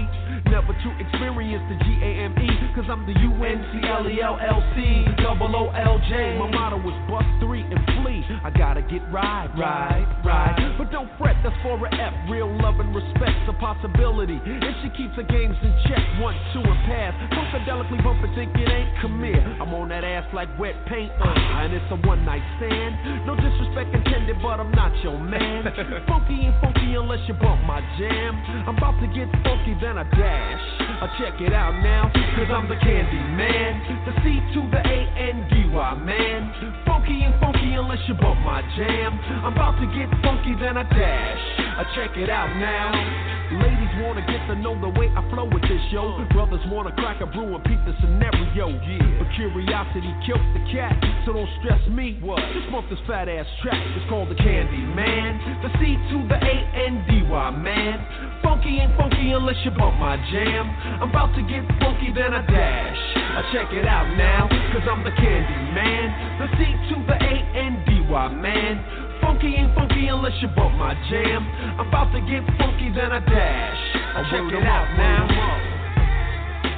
Never 0.47 0.71
to 0.71 0.89
experience 1.03 1.67
the 1.67 1.77
G 1.83 1.87
A 1.99 2.11
M 2.31 2.33
E, 2.39 2.47
cause 2.79 2.87
I'm 2.87 3.03
the 3.11 3.17
U 3.27 3.31
N 3.43 3.59
C 3.75 3.83
L 3.83 4.07
E 4.07 4.23
L 4.23 4.39
L 4.39 4.63
C, 4.79 5.03
double 5.19 5.51
O 5.51 5.75
L 5.75 5.99
J. 6.07 6.39
My 6.39 6.47
motto 6.47 6.79
is 6.79 6.95
bust 7.11 7.27
three 7.43 7.67
and 7.67 7.83
flee. 7.99 8.23
I 8.47 8.55
gotta 8.55 8.87
get 8.87 9.03
right, 9.11 9.51
right, 9.59 10.07
right. 10.23 10.55
But 10.79 10.95
don't 10.95 11.11
fret, 11.19 11.35
that's 11.43 11.59
for 11.67 11.75
a 11.75 11.91
F. 11.91 12.15
Real 12.31 12.47
love 12.63 12.79
and 12.79 12.95
respect's 12.95 13.51
a 13.51 13.57
possibility. 13.59 14.39
If 14.47 14.75
she 14.87 14.95
keeps 14.95 15.19
her 15.19 15.27
games 15.27 15.59
in 15.59 15.75
check, 15.91 16.05
one, 16.23 16.39
two, 16.55 16.63
and 16.63 16.81
pass. 16.87 17.19
Funkadelically 17.35 17.99
bump 18.07 18.23
and 18.23 18.31
think 18.39 18.55
it 18.55 18.71
ain't, 18.71 18.95
come 19.03 19.19
here. 19.19 19.43
I'm 19.59 19.75
on 19.75 19.91
that 19.91 20.05
ass 20.07 20.31
like 20.31 20.47
wet 20.55 20.79
paint, 20.87 21.11
uh, 21.19 21.67
and 21.67 21.75
it's 21.75 21.91
a 21.91 21.99
one 22.07 22.23
night 22.23 22.44
stand. 22.57 23.27
No 23.27 23.35
disrespect 23.37 23.95
intended, 23.95 24.37
but 24.43 24.61
I'm 24.61 24.71
not 24.73 24.93
your 25.03 25.19
man. 25.19 25.65
funky 26.09 26.49
ain't 26.49 26.57
funky 26.61 26.95
unless 26.95 27.21
you 27.29 27.35
bump 27.35 27.63
my 27.65 27.81
jam. 27.99 28.33
I'm 28.67 28.77
about 28.77 28.99
to 29.01 29.09
get 29.13 29.29
funky, 29.43 29.77
then 29.81 29.99
I 29.99 30.05
dash. 30.15 30.65
I 31.03 31.07
check 31.19 31.41
it 31.41 31.53
out 31.53 31.75
now, 31.83 32.11
cause 32.37 32.51
I'm 32.51 32.69
the 32.69 32.77
candy 32.81 33.23
man. 33.37 33.83
The 34.07 34.13
C 34.23 34.41
to 34.55 34.61
the 34.71 34.81
A 34.81 34.99
N 35.19 35.49
D 35.51 35.69
Y 35.69 35.91
man. 36.05 36.41
Funky 36.87 37.25
ain't 37.25 37.41
funky 37.41 37.75
unless 37.75 38.01
you 38.09 38.15
bump 38.15 38.41
my 38.41 38.63
jam. 38.77 39.19
I'm 39.45 39.53
about 39.53 39.77
to 39.81 39.87
get 39.93 40.09
funky, 40.23 40.55
then 40.61 40.77
I 40.77 40.85
dash. 40.85 41.43
I 41.59 41.83
check 41.97 42.17
it 42.17 42.31
out 42.31 42.49
now. 42.57 43.35
Ladies 43.53 43.93
wanna 44.01 44.25
get 44.27 44.41
to 44.49 44.57
know 44.57 44.75
the 44.81 44.89
way 44.99 45.13
I 45.15 45.23
flow 45.31 45.45
with 45.45 45.63
this 45.63 45.83
yo. 45.93 46.25
Brothers 46.33 46.65
wanna 46.67 46.93
crack 46.97 47.21
a 47.21 47.27
brew 47.27 47.55
and 47.55 47.63
peep 47.65 47.79
the 47.85 47.95
scenario. 48.01 48.73
Yeah. 48.73 49.19
But 49.19 49.29
curiosity 49.37 50.11
killed 50.27 50.43
the 50.57 50.65
cat, 50.73 50.97
so 51.27 51.35
don't 51.35 51.49
stress 51.61 51.81
me. 51.89 52.19
What? 52.23 52.34
Just 52.55 52.71
bump 52.71 52.89
this 52.91 52.99
fat 53.07 53.29
ass 53.29 53.47
track. 53.63 53.79
It's 53.95 54.09
called 54.09 54.31
the 54.31 54.35
Candy 54.35 54.83
Man. 54.95 55.39
The 55.63 55.71
C 55.79 55.95
to 55.95 56.17
the 56.27 56.39
A 56.39 56.57
N 56.87 57.05
D 57.07 57.23
Y 57.23 57.47
man. 57.55 57.97
Funky 58.43 58.81
ain't 58.83 58.97
funky 58.97 59.33
unless 59.33 59.57
you 59.65 59.71
bump 59.73 59.99
my 59.99 60.17
jam. 60.31 60.65
I'm 61.01 61.11
about 61.11 61.35
to 61.37 61.43
get 61.47 61.63
funky, 61.79 62.11
then 62.15 62.35
I 62.35 62.43
dash. 62.47 63.03
I 63.17 63.41
check 63.53 63.73
it 63.73 63.87
out 63.87 64.07
now, 64.17 64.49
cause 64.73 64.87
I'm 64.87 65.03
the 65.05 65.15
Candy 65.15 65.61
Man. 65.75 66.07
The 66.41 66.47
C 66.59 66.61
to 66.91 66.95
the 67.07 67.17
A 67.19 67.35
N 67.55 67.83
D 67.87 68.03
Y 68.09 68.29
man. 68.35 68.75
Funky 69.23 69.55
ain't 69.55 69.75
funky 69.75 70.09
unless 70.09 70.35
you 70.43 70.49
bump 70.55 70.75
my 70.75 70.95
jam. 71.11 71.43
I'm 71.79 71.89
about 71.89 72.13
to 72.13 72.21
get 72.27 72.43
funky, 72.59 72.91
then 72.95 73.13
I 73.13 73.21
dash. 73.21 73.83
I 74.17 74.21
check 74.31 74.45
it 74.51 74.67
out 74.67 74.89
now. 74.97 75.23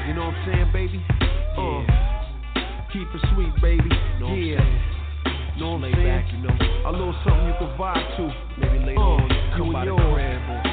You 0.07 0.15
know 0.15 0.31
what 0.31 0.35
I'm 0.35 0.47
saying, 0.47 0.71
baby? 0.73 1.03
Uh, 1.57 1.83
keep 2.93 3.09
it 3.11 3.23
sweet, 3.35 3.53
baby. 3.61 3.91
yeah. 3.91 4.21
Know 4.21 4.31
what 4.31 4.96
I'm 5.65 5.93
saying? 5.93 6.07
Back, 6.07 6.33
you 6.33 6.39
know. 6.39 6.53
A 6.87 6.93
little 6.93 7.15
something 7.25 7.47
you 7.47 7.55
can 7.59 7.73
vibe 7.79 8.17
to. 8.17 8.61
Maybe 8.61 8.85
later 8.85 9.01
uh, 9.01 9.17
on, 9.17 9.31
you 9.31 9.57
come 9.57 9.73
by 9.73 9.85
the 9.87 10.66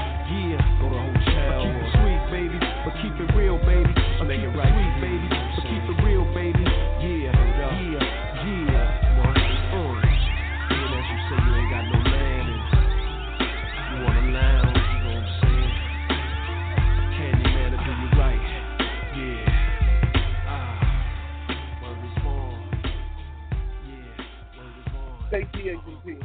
born. 25.34 25.50
KTAGP. 25.54 26.24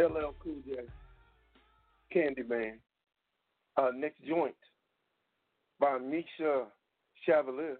LL 0.00 0.34
Cool 0.42 0.56
J. 0.66 0.76
Candyman. 2.14 2.78
Uh, 3.76 3.90
next 3.94 4.22
joint 4.26 4.54
by 5.78 5.98
Misha 5.98 6.66
Chevalier. 7.24 7.78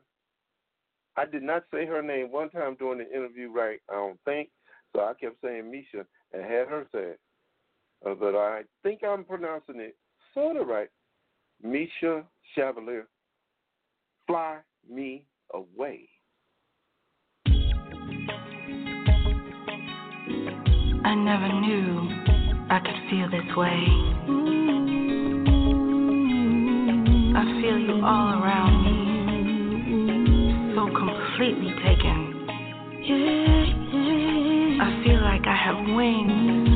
I 1.17 1.25
did 1.27 1.43
not 1.43 1.65
say 1.73 1.85
her 1.87 2.03
name 2.03 2.31
one 2.31 2.51
time 2.51 2.77
during 2.79 2.99
the 2.99 3.15
interview, 3.15 3.51
right? 3.51 3.81
I 3.91 3.95
don't 3.95 4.21
think. 4.25 4.51
So 4.95 5.03
I 5.03 5.13
kept 5.21 5.37
saying 5.43 5.71
Misha 5.71 6.07
and 6.33 6.43
had 6.43 6.69
her 6.69 6.87
say 6.93 7.01
it. 7.01 7.21
Uh, 8.07 8.15
but 8.15 8.35
I 8.35 8.63
think 8.83 9.01
I'm 9.03 9.25
pronouncing 9.25 9.81
it 9.81 9.97
sort 10.33 10.57
of 10.57 10.69
right. 10.69 10.89
Misha 11.63 12.25
Chevalier. 12.55 13.09
Fly 14.27 14.59
me 14.89 15.27
away. 15.53 16.10
I 21.03 21.15
never 21.15 21.49
knew 21.49 22.09
I 22.69 22.79
could 22.81 22.95
feel 23.09 23.29
this 23.31 23.57
way. 23.57 23.87
I 27.37 27.45
feel 27.61 27.79
you 27.79 28.05
all 28.05 28.43
around 28.43 28.85
me, 28.85 30.75
so 30.75 30.87
completely 30.95 31.73
taken. 31.83 32.19
I 34.81 35.03
feel 35.05 35.21
like 35.23 35.47
I 35.47 35.57
have 35.57 35.79
wings. 35.97 36.70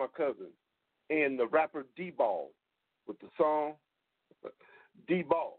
My 0.00 0.06
cousin 0.16 0.46
and 1.10 1.38
the 1.38 1.46
rapper 1.46 1.84
D 1.94 2.10
Ball 2.10 2.48
with 3.06 3.20
the 3.20 3.28
song 3.36 3.74
D 5.06 5.22
Ball. 5.22 5.58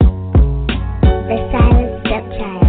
The 0.00 1.50
silent 1.52 2.06
stepchild. 2.06 2.63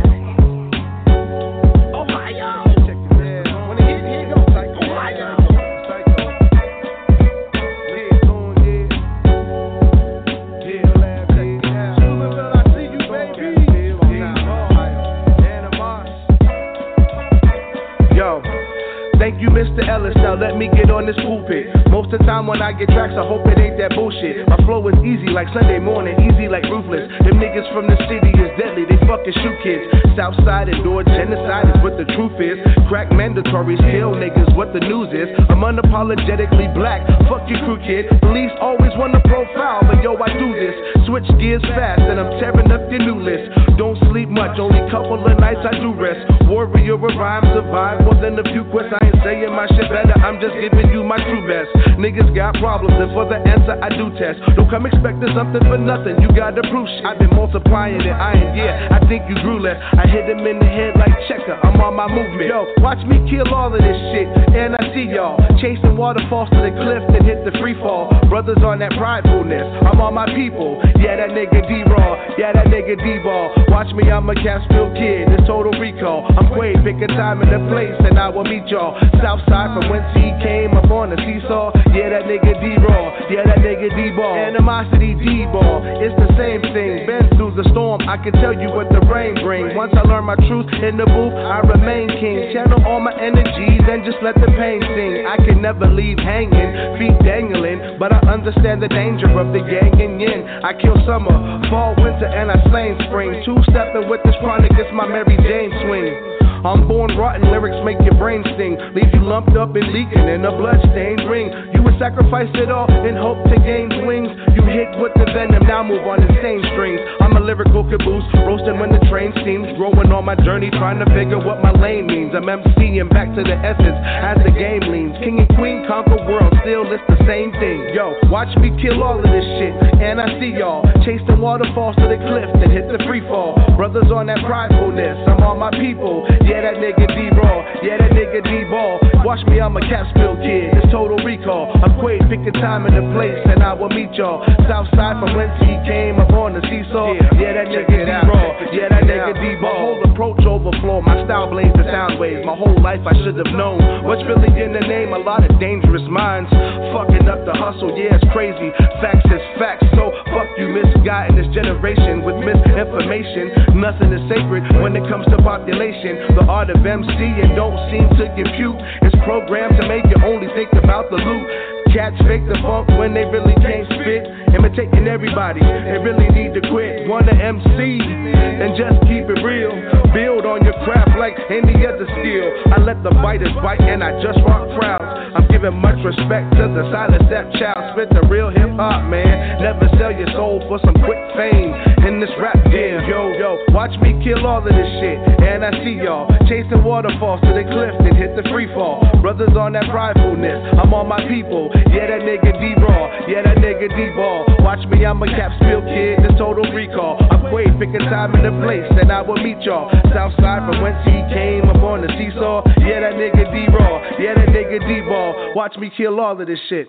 Mr. 19.55 19.87
Ellis. 19.87 20.13
Now 20.17 20.35
let 20.35 20.57
me 20.57 20.67
get 20.67 20.91
on 20.91 21.07
this 21.07 21.15
pulpit. 21.15 21.71
Most 21.87 22.11
of 22.11 22.19
the 22.19 22.27
time 22.27 22.45
when 22.45 22.61
I 22.61 22.75
get 22.75 22.91
tracks, 22.91 23.15
I 23.15 23.23
hope 23.23 23.47
it 23.47 23.55
ain't 23.57 23.79
that 23.79 23.95
bullshit. 23.95 24.43
My 24.51 24.59
flow 24.67 24.83
is 24.91 24.99
easy 24.99 25.31
like 25.31 25.47
Sunday 25.55 25.79
morning, 25.79 26.19
easy 26.19 26.51
like 26.51 26.67
ruthless. 26.67 27.07
Them 27.23 27.39
niggas 27.39 27.63
from 27.71 27.87
the 27.87 27.95
city 28.11 28.35
is 28.35 28.51
deadly, 28.59 28.83
they 28.83 28.99
fucking 29.07 29.31
shoot 29.31 29.57
kids. 29.63 30.04
Southside 30.15 30.71
door 30.83 31.03
genocide 31.03 31.67
is 31.67 31.77
what 31.83 31.99
the 31.99 32.07
truth 32.15 32.39
is. 32.39 32.55
Crack 32.87 33.11
mandatory, 33.11 33.75
kill 33.75 34.15
niggas, 34.15 34.55
what 34.55 34.71
the 34.71 34.79
news 34.79 35.11
is. 35.11 35.27
I'm 35.51 35.59
unapologetically 35.59 36.71
black. 36.71 37.03
Fuck 37.27 37.43
your 37.51 37.59
crew, 37.67 37.79
kid. 37.83 38.07
Police 38.23 38.51
always 38.63 38.95
want 38.95 39.11
to 39.11 39.21
profile, 39.27 39.83
but 39.83 39.99
yo, 39.99 40.15
I 40.15 40.31
do 40.39 40.55
this. 40.55 40.75
Switch 41.03 41.27
gears 41.35 41.63
fast, 41.75 41.99
and 41.99 42.15
I'm 42.15 42.31
tearing 42.39 42.71
up 42.71 42.87
your 42.87 43.03
new 43.03 43.19
list. 43.19 43.51
Don't 43.75 43.99
sleep 44.07 44.31
much, 44.31 44.55
only 44.55 44.79
couple 44.87 45.19
of 45.19 45.35
nights 45.35 45.59
I 45.67 45.75
do 45.83 45.91
rest. 45.91 46.23
Warrior 46.47 46.95
of 46.95 47.03
rhymes 47.19 47.51
survive 47.51 48.07
more 48.07 48.15
than 48.15 48.39
a 48.39 48.45
few 48.55 48.63
quests. 48.71 48.95
I 48.95 49.11
ain't 49.11 49.19
saying 49.19 49.51
my 49.51 49.67
shit 49.75 49.91
better, 49.91 50.15
I'm 50.23 50.39
just 50.39 50.55
giving 50.63 50.95
you 50.95 51.03
my 51.03 51.19
true 51.27 51.43
best. 51.43 51.67
Niggas 51.99 52.31
got 52.31 52.55
problems, 52.63 52.95
and 52.95 53.11
for 53.11 53.27
the 53.27 53.35
answer 53.43 53.75
I 53.83 53.91
do 53.91 54.07
test. 54.15 54.39
Don't 54.55 54.71
come 54.71 54.87
expecting 54.87 55.35
something 55.35 55.59
for 55.67 55.75
nothing, 55.75 56.23
you 56.23 56.31
gotta 56.31 56.63
prove 56.71 56.87
shit. 56.87 57.03
I've 57.03 57.19
been 57.19 57.35
multiplying 57.35 57.99
it, 57.99 58.15
I 58.15 58.31
ain't 58.39 58.55
yeah. 58.55 58.95
I 58.95 59.03
think 59.11 59.27
you 59.27 59.35
grew 59.43 59.59
less. 59.59 59.75
I 59.99 60.04
hit 60.09 60.29
him 60.29 60.45
in 60.45 60.59
the 60.59 60.69
head 60.69 60.93
like 60.95 61.13
checker, 61.27 61.57
I'm 61.63 61.79
on 61.81 61.95
my 61.95 62.07
movement. 62.07 62.49
Yo, 62.49 62.65
watch 62.79 62.99
me 63.05 63.21
kill 63.29 63.47
all 63.53 63.73
of 63.73 63.81
this 63.81 63.99
shit, 64.13 64.27
and 64.53 64.75
I 64.75 64.93
see 64.93 65.09
y'all 65.09 65.37
chasing 65.61 65.97
waterfalls 65.97 66.49
to 66.51 66.59
the 66.61 66.73
cliff 66.73 67.03
and 67.09 67.23
hit 67.25 67.43
the 67.45 67.53
free 67.59 67.75
fall. 67.81 68.13
Brothers 68.29 68.61
on 68.63 68.79
that 68.79 68.93
pridefulness, 68.93 69.65
I'm 69.83 69.99
on 70.01 70.13
my 70.13 70.27
people. 70.35 70.81
Yeah, 71.01 71.17
that 71.17 71.33
nigga 71.33 71.65
D 71.67 71.83
Raw, 71.89 72.37
yeah, 72.37 72.53
that 72.53 72.67
nigga 72.67 72.97
D 72.97 73.19
Ball. 73.23 73.51
Watch 73.69 73.91
me, 73.93 74.11
I'm 74.11 74.29
a 74.29 74.35
Catskill 74.35 74.93
kid, 74.93 75.31
it's 75.33 75.47
total 75.47 75.73
recall. 75.79 76.27
I'm 76.37 76.53
Quade, 76.53 76.77
pick 76.83 77.01
a 77.01 77.07
time 77.07 77.41
and 77.41 77.51
a 77.51 77.61
place, 77.71 77.95
and 78.05 78.19
I 78.19 78.29
will 78.29 78.45
meet 78.45 78.67
y'all. 78.67 78.95
Southside 79.21 79.73
from 79.75 79.89
whence 79.89 80.07
he 80.13 80.31
came, 80.43 80.71
I'm 80.75 80.91
on 80.91 81.09
the 81.09 81.17
seesaw. 81.17 81.73
Yeah, 81.91 82.09
that 82.13 82.29
nigga 82.29 82.53
D 82.61 82.77
Raw, 82.83 83.15
yeah, 83.31 83.43
that 83.47 83.59
nigga 83.59 83.89
D 83.95 84.11
Ball. 84.15 84.35
Animosity 84.35 85.15
D 85.15 85.45
Ball, 85.49 85.81
it's 86.03 86.15
the 86.15 86.29
same 86.37 86.61
thing. 86.75 87.07
Been 87.07 87.27
through 87.35 87.55
the 87.55 87.65
storm, 87.71 88.01
I 88.07 88.17
can 88.17 88.33
tell 88.39 88.53
you 88.53 88.69
what 88.69 88.89
the 88.89 89.01
rain 89.07 89.35
brings. 89.41 89.75
Once 89.75 89.94
I 89.95 90.03
learn 90.03 90.25
my 90.25 90.35
truth 90.35 90.67
in 90.83 90.97
the 90.97 91.05
booth, 91.05 91.33
I 91.33 91.59
remain 91.63 92.09
king. 92.19 92.51
Channel 92.53 92.83
all 92.85 92.99
my 92.99 93.15
energies 93.15 93.81
and 93.87 94.03
just 94.03 94.17
let 94.21 94.35
the 94.35 94.51
pain 94.59 94.83
sing. 94.83 95.25
I 95.25 95.37
can 95.37 95.61
never 95.61 95.87
leave 95.87 96.19
hanging, 96.19 96.99
feet 96.99 97.15
dangling, 97.23 97.97
but 97.97 98.11
I 98.11 98.19
understand 98.27 98.83
the 98.83 98.89
danger 98.89 99.31
of 99.39 99.53
the 99.55 99.63
yang 99.63 99.95
and 100.01 100.19
yin. 100.19 100.43
I 100.63 100.73
kill 100.75 100.99
summer, 101.07 101.31
fall, 101.69 101.95
winter, 101.97 102.27
and 102.27 102.51
I 102.51 102.59
slain 102.69 102.99
spring. 103.07 103.43
Two 103.45 103.57
stepping 103.71 104.09
with 104.09 104.19
this 104.23 104.35
chronic, 104.43 104.71
it's 104.75 104.91
my 104.93 105.07
Mary 105.07 105.37
Jane 105.39 105.71
swing. 105.87 106.34
I'm 106.65 106.87
born 106.87 107.13
rotten, 107.13 107.45
lyrics 107.53 107.77
make 107.85 108.01
your 108.01 108.17
brain 108.17 108.41
sting. 108.57 108.73
Leave 108.97 109.13
you 109.13 109.21
lumped 109.21 109.53
up 109.53 109.69
and 109.77 109.85
leaking 109.93 110.25
in 110.25 110.41
a 110.41 110.49
bloodstained 110.49 111.21
ring. 111.29 111.53
You 111.77 111.85
would 111.85 111.93
sacrifice 112.01 112.49
it 112.57 112.73
all 112.73 112.89
in 113.05 113.13
hope 113.13 113.37
to 113.53 113.57
gain 113.61 113.93
wings. 114.09 114.33
You 114.57 114.65
hit 114.65 114.89
with 114.97 115.13
the 115.13 115.29
venom, 115.29 115.61
now 115.69 115.85
move 115.85 116.01
on 116.09 116.25
the 116.25 116.33
same 116.41 116.65
strings. 116.73 116.97
I'm 117.21 117.37
a 117.37 117.39
lyrical 117.39 117.85
caboose, 117.85 118.25
roasting 118.49 118.81
when 118.81 118.89
the 118.89 118.97
train 119.13 119.29
steams. 119.45 119.77
Growing 119.77 120.09
on 120.09 120.25
my 120.25 120.33
journey, 120.41 120.73
trying 120.73 120.97
to 121.05 121.07
figure 121.13 121.37
what 121.37 121.61
my 121.61 121.69
lane 121.69 122.09
means. 122.09 122.33
I'm 122.33 122.49
MCing 122.49 123.13
back 123.13 123.29
to 123.37 123.45
the 123.45 123.57
essence 123.61 123.99
as 124.01 124.41
the 124.41 124.49
game 124.49 124.89
leans. 124.89 125.13
King 125.21 125.45
and 125.45 125.49
queen 125.53 125.85
conquer 125.85 126.17
world, 126.25 126.49
still 126.65 126.89
it's 126.89 127.05
the 127.05 127.21
same 127.29 127.53
thing. 127.61 127.93
Yo, 127.93 128.17
watch 128.33 128.49
me 128.57 128.73
kill 128.81 129.05
all 129.05 129.21
of 129.21 129.29
this 129.29 129.45
shit, 129.61 129.73
and 130.01 130.17
I 130.17 130.33
see 130.41 130.57
y'all 130.57 130.81
chasing 131.05 131.37
waterfalls 131.37 131.93
to 132.01 132.09
the 132.09 132.17
cliff 132.25 132.49
and 132.57 132.73
hit 132.73 132.89
the 132.89 132.97
free 133.05 133.21
fall. 133.29 133.53
Brothers 133.77 134.09
on 134.09 134.25
that 134.33 134.41
pridefulness, 134.41 135.29
I'm 135.29 135.45
on 135.45 135.61
my 135.61 135.69
people. 135.77 136.25
Yeah, 136.41 136.54
that 136.61 136.77
nigga 136.77 137.07
D 137.07 137.29
Raw, 137.35 137.63
yeah, 137.81 137.97
that 137.97 138.11
nigga 138.11 138.43
D 138.43 138.69
Ball. 138.69 138.99
Watch 139.23 139.41
me, 139.47 139.59
I'm 139.59 139.75
a 139.75 139.81
Catskill 139.81 140.37
kid, 140.37 140.75
it's 140.77 140.91
total 140.91 141.17
recall. 141.25 141.71
I'm 141.81 141.99
Quade, 141.99 142.21
pick 142.29 142.45
a 142.45 142.51
time 142.59 142.85
and 142.85 142.95
a 142.95 143.05
place, 143.15 143.39
and 143.45 143.63
I 143.63 143.73
will 143.73 143.89
meet 143.89 144.13
y'all. 144.13 144.45
Southside 144.69 145.17
from 145.19 145.35
whence 145.35 145.55
he 145.61 145.75
came, 145.87 146.19
I'm 146.19 146.29
on 146.35 146.53
the 146.53 146.61
seesaw. 146.69 147.13
Yeah, 147.39 147.57
that 147.57 147.67
nigga 147.67 147.89
D 147.89 148.11
Raw, 148.27 148.47
yeah, 148.71 148.89
that 148.89 149.03
nigga 149.03 149.33
D 149.33 149.61
Ball. 149.61 149.73
My 149.73 149.79
whole 149.79 150.01
approach 150.11 150.41
overflow, 150.45 151.01
my 151.01 151.25
style 151.25 151.49
blades 151.49 151.73
the 151.75 151.83
sound 151.89 152.19
waves. 152.19 152.45
My 152.45 152.55
whole 152.55 152.77
life 152.81 153.01
I 153.05 153.13
should 153.23 153.37
have 153.37 153.53
known. 153.55 154.05
What's 154.05 154.23
really 154.29 154.53
in 154.61 154.73
the 154.73 154.85
name? 154.85 155.13
A 155.13 155.19
lot 155.19 155.43
of 155.43 155.59
dangerous 155.59 156.05
minds. 156.09 156.49
Fucking 156.93 157.27
up 157.27 157.43
the 157.45 157.53
hustle, 157.53 157.97
yeah, 157.97 158.15
it's 158.15 158.27
crazy. 158.31 158.69
Facts 159.01 159.25
is 159.25 159.41
facts, 159.57 159.87
so 159.97 160.13
you, 160.57 160.67
misguiding 160.69 161.35
this 161.35 161.51
generation 161.53 162.23
with 162.23 162.35
misinformation. 162.43 163.79
Nothing 163.79 164.11
is 164.13 164.23
sacred 164.29 164.63
when 164.81 164.95
it 164.95 165.03
comes 165.09 165.25
to 165.27 165.37
population. 165.43 166.35
The 166.35 166.45
art 166.47 166.69
of 166.69 166.85
MC 166.85 167.11
and 167.11 167.55
don't 167.55 167.77
seem 167.91 168.07
to 168.19 168.25
compute. 168.35 168.77
It's 169.03 169.15
programmed 169.23 169.79
to 169.81 169.87
make 169.87 170.05
you 170.07 170.19
only 170.23 170.47
think 170.55 170.71
about 170.73 171.09
the 171.09 171.17
loot. 171.17 171.47
Cats 171.93 172.17
fake 172.27 172.43
the 172.47 172.59
funk 172.61 172.89
when 172.99 173.13
they 173.13 173.23
really 173.25 173.55
can't 173.63 173.87
spit. 173.87 174.44
Imitating 174.53 175.07
everybody, 175.07 175.61
they 175.61 175.97
really 175.97 176.29
need 176.29 176.53
to 176.53 176.61
quit. 176.69 177.07
Wanna 177.07 177.33
MC 177.33 178.01
and 178.01 178.75
just 178.77 178.99
keep 179.07 179.25
it 179.25 179.41
real. 179.43 179.73
Build 180.13 180.45
on 180.45 180.63
your 180.63 180.77
craft 180.85 181.17
like 181.19 181.35
any 181.49 181.85
other 181.85 182.07
skill. 182.19 182.47
I 182.71 182.79
let 182.79 183.03
the 183.03 183.11
biters 183.11 183.53
bite 183.61 183.81
and 183.81 184.03
I 184.03 184.15
just 184.21 184.39
rock 184.45 184.67
crowds. 184.77 185.03
I'm 185.35 185.47
giving 185.51 185.75
much 185.75 185.99
respect 186.05 186.55
to 186.55 186.71
the 186.71 186.87
silent 186.95 187.27
stepchild. 187.27 187.91
Spit 187.91 188.09
the 188.15 188.23
real 188.31 188.47
hip 188.47 188.71
hop, 188.79 189.03
man. 189.11 189.59
Never 189.59 189.91
sell 189.99 190.15
your 190.15 190.31
soul 190.31 190.63
for 190.71 190.79
some 190.79 190.95
quick 191.03 191.19
fame. 191.35 191.75
In 192.07 192.23
this 192.23 192.31
rap 192.39 192.55
game, 192.71 193.03
yo, 193.09 193.35
yo, 193.35 193.59
watch 193.75 193.91
me 193.99 194.15
kill 194.23 194.47
all 194.47 194.63
of 194.63 194.71
this 194.71 194.91
shit. 195.03 195.19
And 195.43 195.65
I 195.65 195.71
see 195.83 195.99
y'all 195.99 196.31
chasing 196.47 196.83
waterfalls 196.83 197.41
to 197.43 197.51
the 197.51 197.67
cliff 197.67 197.95
and 197.99 198.15
hit 198.15 198.39
the 198.39 198.47
free 198.47 198.71
fall. 198.71 199.03
Brothers 199.19 199.57
on 199.59 199.73
that 199.73 199.91
pridefulness, 199.91 200.79
I'm 200.79 200.93
on 200.93 201.09
my 201.11 201.19
people. 201.27 201.67
Yeah, 201.91 202.07
that 202.07 202.23
nigga 202.23 202.55
D 202.55 202.79
Raw, 202.79 203.27
yeah, 203.27 203.43
that 203.43 203.57
nigga 203.59 203.91
D 203.91 204.15
Watch 204.59 204.85
me, 204.89 205.05
I'm 205.05 205.21
a 205.21 205.27
Catskill 205.27 205.81
kid, 205.81 206.19
this 206.19 206.35
total 206.37 206.65
recall. 206.73 207.17
I'm 207.31 207.49
Quade, 207.51 207.77
pick 207.79 207.93
a 207.93 207.99
time 208.09 208.33
and 208.33 208.45
a 208.45 208.51
place, 208.65 208.89
and 208.99 209.11
I 209.11 209.21
will 209.21 209.37
meet 209.37 209.61
y'all. 209.61 209.89
Southside 210.13 210.67
from 210.67 210.81
whence 210.81 210.97
he 211.05 211.21
came, 211.33 211.63
I'm 211.69 211.83
on 211.83 212.01
the 212.01 212.09
seesaw. 212.17 212.63
Yeah, 212.81 212.99
that 213.01 213.13
nigga 213.13 213.45
D 213.53 213.67
Raw, 213.71 214.01
yeah, 214.19 214.33
that 214.33 214.49
nigga 214.49 214.79
D 214.87 215.01
Ball. 215.07 215.53
Watch 215.55 215.77
me 215.77 215.91
kill 215.95 216.19
all 216.19 216.39
of 216.39 216.47
this 216.47 216.59
shit. 216.67 216.87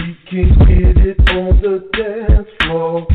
We 0.00 0.16
can 0.28 0.48
get 0.66 0.96
it 1.06 1.20
on 1.30 1.60
the 1.60 1.88
dance 1.92 2.48
floor. 2.62 3.06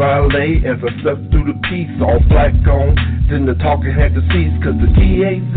Valet 0.00 0.64
as 0.64 0.80
I 0.80 0.88
step 1.04 1.20
through 1.28 1.52
the 1.52 1.60
piece, 1.68 1.92
all 2.00 2.24
black 2.32 2.56
on. 2.64 2.96
Then 3.28 3.44
the 3.44 3.52
talking 3.60 3.92
had 3.92 4.16
to 4.16 4.24
cease, 4.32 4.56
cause 4.64 4.72
the 4.80 4.88
DAZ 4.96 5.56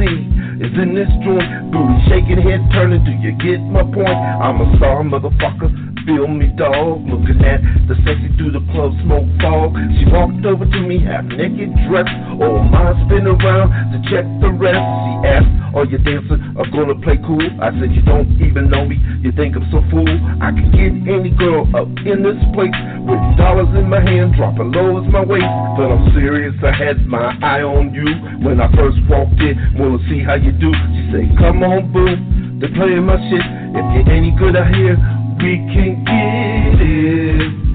is 0.59 0.75
in 0.75 0.91
this 0.91 1.07
joint. 1.23 1.47
Booty 1.71 1.95
shaking, 2.11 2.43
head 2.43 2.59
turning, 2.75 3.07
do 3.07 3.15
you 3.23 3.31
get 3.39 3.63
my 3.71 3.87
point? 3.87 4.11
I'm 4.11 4.59
a 4.59 4.67
star, 4.75 4.99
motherfucker. 4.99 5.71
Feel 6.03 6.27
me, 6.27 6.51
dog. 6.59 7.07
Looking 7.07 7.39
at 7.39 7.63
the 7.87 7.95
sexy 8.03 8.35
through 8.35 8.51
the 8.51 8.63
club 8.75 8.91
smoke 9.07 9.31
fog. 9.39 9.79
She 9.95 10.11
walked 10.11 10.43
over 10.43 10.67
to 10.67 10.79
me, 10.83 10.99
half 10.99 11.23
naked, 11.23 11.71
dressed. 11.87 12.11
Oh, 12.43 12.59
mind 12.67 12.99
spin 13.07 13.23
around 13.23 13.71
to 13.95 13.97
check 14.11 14.27
the 14.43 14.51
rest. 14.51 14.75
She 14.75 15.13
asked, 15.23 15.62
Are 15.73 15.85
you 15.85 15.97
dancing 15.97 16.53
are 16.53 16.69
gonna 16.69 16.93
play 17.01 17.17
cool? 17.25 17.41
I 17.57 17.73
said, 17.81 17.89
You 17.91 18.05
don't 18.05 18.29
even 18.37 18.69
know 18.69 18.85
me. 18.85 19.01
You 19.25 19.31
think 19.33 19.55
I'm 19.57 19.65
so 19.73 19.81
fool? 19.89 20.05
I 20.37 20.53
can 20.53 20.69
get 20.69 20.93
any 21.09 21.33
girl 21.33 21.65
up 21.73 21.89
in 22.05 22.21
this 22.21 22.37
place 22.53 22.77
with 23.01 23.21
dollars 23.41 23.73
in 23.73 23.89
my 23.89 23.99
hand, 23.99 24.37
dropping 24.37 24.71
low 24.71 25.01
as 25.01 25.07
my 25.11 25.25
waist. 25.25 25.49
But 25.73 25.89
I'm 25.89 26.13
serious, 26.13 26.53
I 26.61 26.71
had 26.71 27.07
my 27.07 27.33
eye 27.41 27.65
on 27.65 27.89
you 27.89 28.05
when 28.45 28.61
I 28.61 28.69
first 28.77 29.01
walked 29.09 29.41
in. 29.41 29.57
Wanna 29.73 29.97
see 30.09 30.21
how 30.21 30.35
you 30.35 30.53
do? 30.53 30.69
She 30.69 31.01
said, 31.09 31.25
Come 31.41 31.65
on, 31.65 31.89
boo. 31.89 32.21
to 32.61 32.67
playing 32.77 33.09
my 33.09 33.17
shit. 33.33 33.41
If 33.73 33.85
you're 33.97 34.13
any 34.13 34.29
good 34.37 34.55
out 34.55 34.69
here, 34.69 34.93
we 35.41 35.57
can 35.73 36.05
get 36.05 36.81
it. 36.85 37.72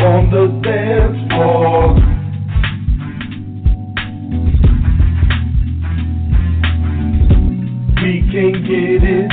On 0.00 0.30
the 0.30 0.48
dance 0.64 1.18
floor. 1.28 1.94
We 8.00 8.24
can 8.32 8.52
get 8.64 9.04
it, 9.04 9.28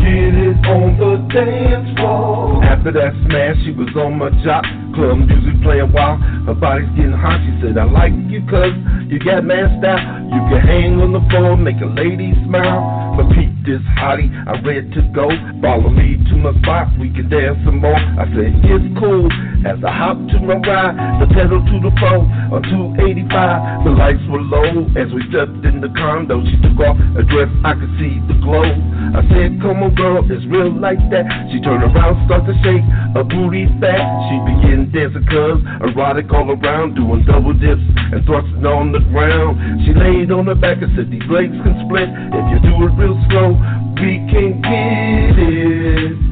get 0.00 0.34
it 0.40 0.56
on 0.64 0.96
the 0.96 1.20
dance 1.28 1.98
floor. 1.98 2.64
After 2.64 2.92
that 2.92 3.12
smash, 3.26 3.56
she 3.64 3.72
was 3.72 3.92
on 3.96 4.16
my 4.16 4.30
job. 4.42 4.64
Club 4.94 5.18
music 5.18 5.60
playing 5.62 5.92
while 5.92 6.16
her 6.48 6.54
body's 6.54 6.88
getting 6.96 7.12
hot. 7.12 7.38
She 7.44 7.52
said, 7.60 7.76
I 7.76 7.84
like 7.84 8.16
you 8.32 8.40
cause 8.48 8.72
you 9.06 9.20
got 9.20 9.44
man 9.44 9.68
style. 9.78 10.00
You 10.32 10.40
can 10.48 10.60
hang 10.64 11.00
on 11.00 11.12
the 11.12 11.20
floor, 11.28 11.56
make 11.56 11.78
a 11.84 11.86
lady 11.86 12.32
smile. 12.48 13.14
But 13.20 13.28
this 13.66 13.82
hottie, 14.00 14.32
I 14.48 14.56
ready 14.64 14.88
to 14.96 15.02
go. 15.12 15.28
Follow 15.60 15.90
me 15.90 16.16
to 16.30 16.34
my 16.36 16.56
spot, 16.62 16.88
we 16.98 17.12
can 17.12 17.28
dance 17.28 17.58
some 17.64 17.78
more. 17.78 17.94
I 17.94 18.24
said, 18.32 18.56
it's 18.64 18.88
cool. 18.98 19.28
As 19.60 19.76
I 19.84 19.92
hop 19.92 20.16
to 20.16 20.40
my 20.40 20.56
ride, 20.56 20.96
the 21.20 21.28
pedal 21.36 21.60
to 21.60 21.76
the 21.84 21.92
floor 22.00 22.24
on 22.48 22.64
285. 22.64 23.84
The 23.84 23.92
lights 23.92 24.24
were 24.32 24.40
low 24.40 24.88
as 24.96 25.12
we 25.12 25.20
stepped 25.28 25.60
in 25.68 25.84
the 25.84 25.92
condo. 26.00 26.40
She 26.48 26.56
took 26.64 26.80
off 26.80 26.96
a 26.96 27.20
dress, 27.20 27.52
I 27.60 27.76
could 27.76 27.92
see 28.00 28.24
the 28.24 28.40
glow. 28.40 28.64
I 28.64 29.20
said, 29.28 29.60
come 29.60 29.84
on 29.84 29.92
girl, 29.92 30.24
it's 30.24 30.48
real 30.48 30.72
like 30.72 30.96
that. 31.12 31.28
She 31.52 31.60
turned 31.60 31.84
around, 31.84 32.24
start 32.24 32.48
to 32.48 32.56
shake, 32.64 32.80
her 33.12 33.20
booty 33.20 33.68
fat. 33.84 34.00
She 34.32 34.36
began 34.48 34.88
dancing 34.96 35.28
cuz, 35.28 35.60
erotic 35.84 36.32
all 36.32 36.48
around, 36.48 36.96
doing 36.96 37.28
double 37.28 37.52
dips 37.52 37.84
and 38.16 38.24
thrusting 38.24 38.64
on 38.64 38.96
the 38.96 39.04
ground. 39.12 39.84
She 39.84 39.92
laid 39.92 40.32
on 40.32 40.48
her 40.48 40.56
back 40.56 40.80
and 40.80 40.88
said, 40.96 41.12
these 41.12 41.28
legs 41.28 41.52
can 41.60 41.76
split. 41.84 42.08
If 42.08 42.44
you 42.48 42.58
do 42.64 42.72
it 42.88 42.96
real 42.96 43.18
slow, 43.28 43.52
we 44.00 44.24
can 44.32 44.64
get 44.64 45.36
it. 45.36 46.29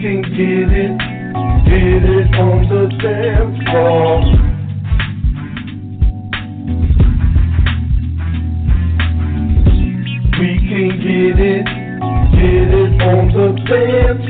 Can 0.00 0.20
get 0.22 0.68
it, 0.76 0.98
get 1.64 2.04
it 2.04 2.34
on 2.36 2.68
the 2.68 2.86
dance 3.00 3.58
floor. 3.70 4.20
We 10.38 10.50
can 10.68 10.88
get 11.00 11.38
it, 11.40 11.64
get 12.36 12.70
it 12.76 13.02
on 13.02 13.24
the 13.32 13.48
dance 13.64 14.25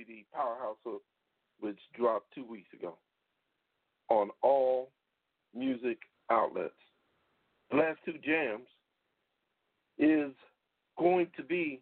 CD, 0.00 0.24
Powerhouse 0.32 0.76
Hook, 0.84 1.02
which 1.60 1.78
dropped 1.96 2.32
two 2.34 2.44
weeks 2.44 2.68
ago 2.72 2.96
on 4.08 4.30
all 4.42 4.90
music 5.54 5.98
outlets. 6.30 6.72
The 7.70 7.76
last 7.76 7.98
two 8.04 8.14
jams 8.24 8.66
is 9.98 10.32
going 10.98 11.28
to 11.36 11.42
be 11.42 11.80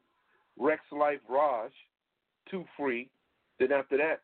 Rexx 0.61 0.79
Life 0.93 1.21
Raj, 1.29 1.71
two 2.51 2.65
free. 2.77 3.09
Then 3.59 3.73
after 3.73 3.97
that, 3.97 4.21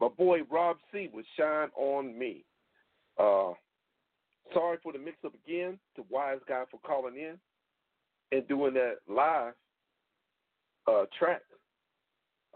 my 0.00 0.08
boy 0.08 0.40
Rob 0.50 0.76
C 0.92 1.08
with 1.12 1.26
Shine 1.36 1.68
on 1.76 2.18
Me. 2.18 2.44
Uh, 3.18 3.52
sorry 4.52 4.78
for 4.82 4.92
the 4.92 4.98
mix 4.98 5.16
up 5.24 5.32
again 5.46 5.78
to 5.96 6.04
Wise 6.10 6.40
Guy 6.48 6.64
for 6.70 6.80
calling 6.86 7.16
in 7.16 7.34
and 8.32 8.46
doing 8.48 8.74
that 8.74 8.96
live 9.08 9.54
uh, 10.86 11.04
track. 11.18 11.42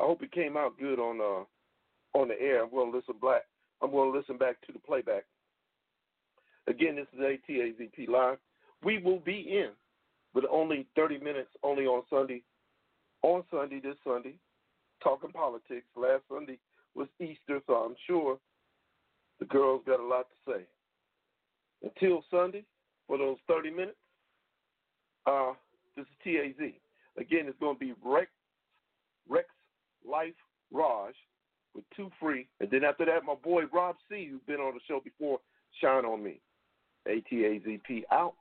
I 0.00 0.04
hope 0.04 0.22
it 0.22 0.32
came 0.32 0.56
out 0.56 0.78
good 0.78 0.98
on 0.98 1.20
uh, 1.20 2.18
on 2.18 2.28
the 2.28 2.40
air. 2.40 2.64
I'm 2.64 2.70
going 2.70 2.90
to 2.90 2.96
listen 2.96 3.16
back. 3.20 3.42
I'm 3.82 3.90
to 4.12 4.18
listen 4.18 4.38
back 4.38 4.60
to 4.66 4.72
the 4.72 4.78
playback. 4.78 5.24
Again, 6.66 6.96
this 6.96 7.06
is 7.12 7.20
ATAZP 7.20 8.08
live. 8.08 8.38
We 8.82 8.98
will 8.98 9.20
be 9.20 9.40
in 9.40 9.70
with 10.34 10.44
only 10.50 10.86
30 10.96 11.18
minutes, 11.18 11.50
only 11.62 11.84
on 11.84 12.02
Sunday. 12.08 12.42
On 13.22 13.42
Sunday, 13.50 13.80
this 13.80 13.96
Sunday, 14.04 14.34
talking 15.02 15.30
politics. 15.32 15.86
Last 15.96 16.22
Sunday 16.32 16.58
was 16.94 17.08
Easter, 17.20 17.60
so 17.66 17.74
I'm 17.74 17.96
sure 18.06 18.38
the 19.38 19.46
girls 19.46 19.82
got 19.86 20.00
a 20.00 20.06
lot 20.06 20.26
to 20.46 20.52
say. 20.52 20.62
Until 21.82 22.24
Sunday, 22.30 22.64
for 23.06 23.18
those 23.18 23.36
30 23.48 23.70
minutes, 23.70 23.96
uh, 25.26 25.52
this 25.96 26.06
is 26.06 26.56
TAZ. 26.56 26.72
Again, 27.18 27.46
it's 27.46 27.58
going 27.58 27.76
to 27.76 27.80
be 27.80 27.94
Rex, 28.02 28.30
Rex 29.28 29.48
Life 30.08 30.34
Raj 30.72 31.14
with 31.74 31.84
two 31.96 32.10
free. 32.20 32.48
And 32.60 32.70
then 32.70 32.84
after 32.84 33.04
that, 33.06 33.24
my 33.24 33.34
boy 33.34 33.62
Rob 33.72 33.96
C, 34.08 34.28
who's 34.30 34.40
been 34.46 34.56
on 34.56 34.74
the 34.74 34.80
show 34.86 35.00
before, 35.02 35.38
Shine 35.80 36.04
on 36.04 36.22
Me. 36.22 36.40
ATAZP 37.08 38.02
out. 38.12 38.34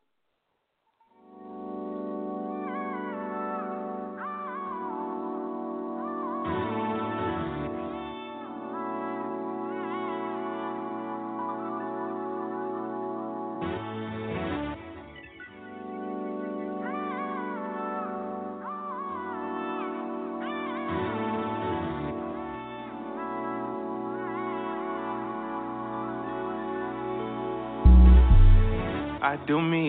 I 29.29 29.37
do 29.45 29.61
me. 29.61 29.85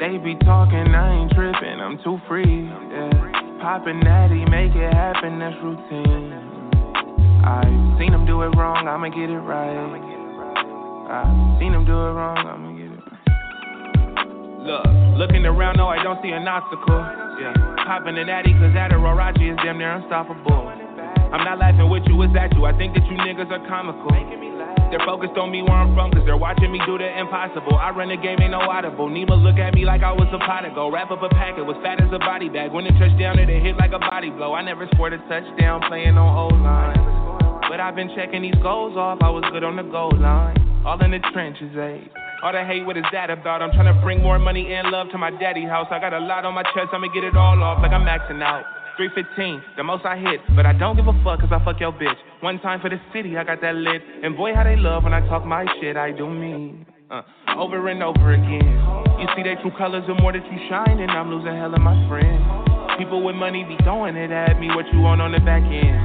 They 0.00 0.16
be 0.16 0.32
talking, 0.48 0.96
I 0.96 1.12
ain't 1.12 1.30
tripping, 1.36 1.76
I'm 1.76 2.00
too 2.02 2.16
free. 2.26 2.64
Yeah. 2.64 3.60
Poppin' 3.60 4.00
natty, 4.00 4.48
make 4.48 4.72
it 4.72 4.94
happen, 4.96 5.36
that's 5.38 5.52
routine. 5.60 6.32
I 7.44 7.68
seen 8.00 8.16
them 8.16 8.24
do 8.24 8.40
it 8.40 8.56
wrong, 8.56 8.88
I'ma 8.88 9.12
get 9.12 9.28
it 9.28 9.44
right. 9.44 9.76
I 9.76 11.28
seen 11.60 11.72
them 11.72 11.84
do 11.84 11.92
it 11.92 12.16
wrong, 12.16 12.40
I'ma 12.48 12.72
get 12.72 12.96
it 12.96 13.04
right. 13.04 13.28
Look, 14.72 14.88
looking 15.20 15.44
around, 15.44 15.76
no, 15.76 15.88
I 15.88 16.02
don't 16.02 16.16
see 16.24 16.32
an 16.32 16.48
obstacle. 16.48 17.04
Yeah, 17.44 17.52
popping 17.84 18.14
the 18.14 18.24
natty, 18.24 18.56
cause 18.56 18.72
Adderall 18.72 19.20
Raji 19.20 19.50
is 19.50 19.58
damn 19.62 19.76
near 19.76 19.92
unstoppable. 20.00 20.72
I'm 21.28 21.44
not 21.44 21.58
laughing 21.58 21.90
with 21.90 22.04
you, 22.06 22.22
it's 22.22 22.32
at 22.40 22.56
you. 22.56 22.64
I 22.64 22.72
think 22.72 22.94
that 22.94 23.04
you 23.04 23.18
niggas 23.20 23.52
are 23.52 23.68
comical. 23.68 24.08
They're 24.94 25.10
focused 25.10 25.34
on 25.34 25.50
me 25.50 25.58
where 25.58 25.74
I'm 25.74 25.90
from, 25.98 26.14
cause 26.14 26.22
they're 26.22 26.38
watching 26.38 26.70
me 26.70 26.78
do 26.86 26.94
the 26.94 27.10
impossible. 27.18 27.74
I 27.74 27.90
run 27.90 28.14
the 28.14 28.16
game, 28.16 28.38
ain't 28.38 28.54
no 28.54 28.62
audible. 28.62 29.10
Nima 29.10 29.34
look 29.34 29.58
at 29.58 29.74
me 29.74 29.82
like 29.82 30.06
I 30.06 30.14
was 30.14 30.30
a 30.30 30.38
pot 30.38 30.62
gold. 30.70 30.94
Wrap 30.94 31.10
up 31.10 31.18
a 31.18 31.26
packet, 31.34 31.66
was 31.66 31.74
fat 31.82 31.98
as 31.98 32.06
a 32.14 32.22
body 32.22 32.46
bag. 32.46 32.70
When 32.70 32.86
it 32.86 32.94
touched 32.94 33.18
down, 33.18 33.42
it 33.42 33.50
hit 33.50 33.74
like 33.74 33.90
a 33.90 33.98
body 33.98 34.30
blow. 34.30 34.54
I 34.54 34.62
never 34.62 34.86
scored 34.94 35.10
a 35.10 35.18
touchdown 35.26 35.82
playing 35.90 36.14
on 36.14 36.30
O 36.30 36.46
line. 36.62 36.94
But 37.66 37.82
I've 37.82 37.98
been 37.98 38.14
checking 38.14 38.46
these 38.46 38.54
goals 38.62 38.94
off, 38.94 39.18
I 39.18 39.34
was 39.34 39.42
good 39.50 39.66
on 39.66 39.74
the 39.74 39.82
goal 39.82 40.14
line. 40.14 40.62
All 40.86 40.94
in 41.02 41.10
the 41.10 41.18
trenches, 41.34 41.74
ayy. 41.74 42.06
All 42.46 42.54
the 42.54 42.62
hate, 42.62 42.86
what 42.86 42.94
is 42.94 43.02
that 43.10 43.34
about? 43.34 43.66
I'm 43.66 43.74
trying 43.74 43.90
to 43.90 43.98
bring 43.98 44.22
more 44.22 44.38
money 44.38 44.78
and 44.78 44.94
love 44.94 45.10
to 45.10 45.18
my 45.18 45.34
daddy 45.34 45.66
house. 45.66 45.90
I 45.90 45.98
got 45.98 46.14
a 46.14 46.22
lot 46.22 46.46
on 46.46 46.54
my 46.54 46.62
chest, 46.70 46.94
I'ma 46.94 47.10
get 47.10 47.26
it 47.26 47.34
all 47.34 47.58
off 47.66 47.82
like 47.82 47.90
I'm 47.90 48.06
maxing 48.06 48.38
out. 48.46 48.62
315, 48.96 49.76
the 49.76 49.82
most 49.82 50.04
I 50.06 50.16
hit, 50.16 50.40
but 50.54 50.66
I 50.66 50.72
don't 50.72 50.94
give 50.94 51.06
a 51.06 51.16
fuck 51.24 51.40
cause 51.40 51.50
I 51.50 51.58
fuck 51.64 51.80
your 51.80 51.92
bitch. 51.92 52.16
One 52.40 52.60
time 52.60 52.80
for 52.80 52.88
the 52.88 53.00
city, 53.12 53.36
I 53.36 53.42
got 53.42 53.60
that 53.60 53.74
lit. 53.74 54.02
And 54.22 54.36
boy, 54.36 54.54
how 54.54 54.62
they 54.62 54.76
love 54.76 55.02
when 55.02 55.12
I 55.12 55.20
talk 55.26 55.44
my 55.44 55.66
shit, 55.80 55.96
I 55.96 56.12
do 56.12 56.28
me. 56.28 56.86
Uh, 57.10 57.22
over 57.58 57.88
and 57.88 58.02
over 58.02 58.32
again. 58.32 58.64
You 59.20 59.26
see 59.36 59.42
they 59.42 59.60
true 59.60 59.70
colors 59.76 60.04
the 60.06 60.14
more 60.14 60.32
that 60.32 60.44
you 60.46 60.58
shine, 60.70 60.98
and 60.98 61.10
I'm 61.10 61.30
losing 61.30 61.52
hell 61.54 61.74
of 61.74 61.80
my 61.80 61.94
friends. 62.08 62.42
People 62.98 63.22
with 63.22 63.36
money 63.36 63.64
be 63.64 63.76
throwing 63.82 64.16
it 64.16 64.30
at 64.30 64.58
me, 64.58 64.68
what 64.70 64.86
you 64.92 65.00
want 65.00 65.20
on 65.20 65.32
the 65.32 65.42
back 65.42 65.62
end. 65.62 65.98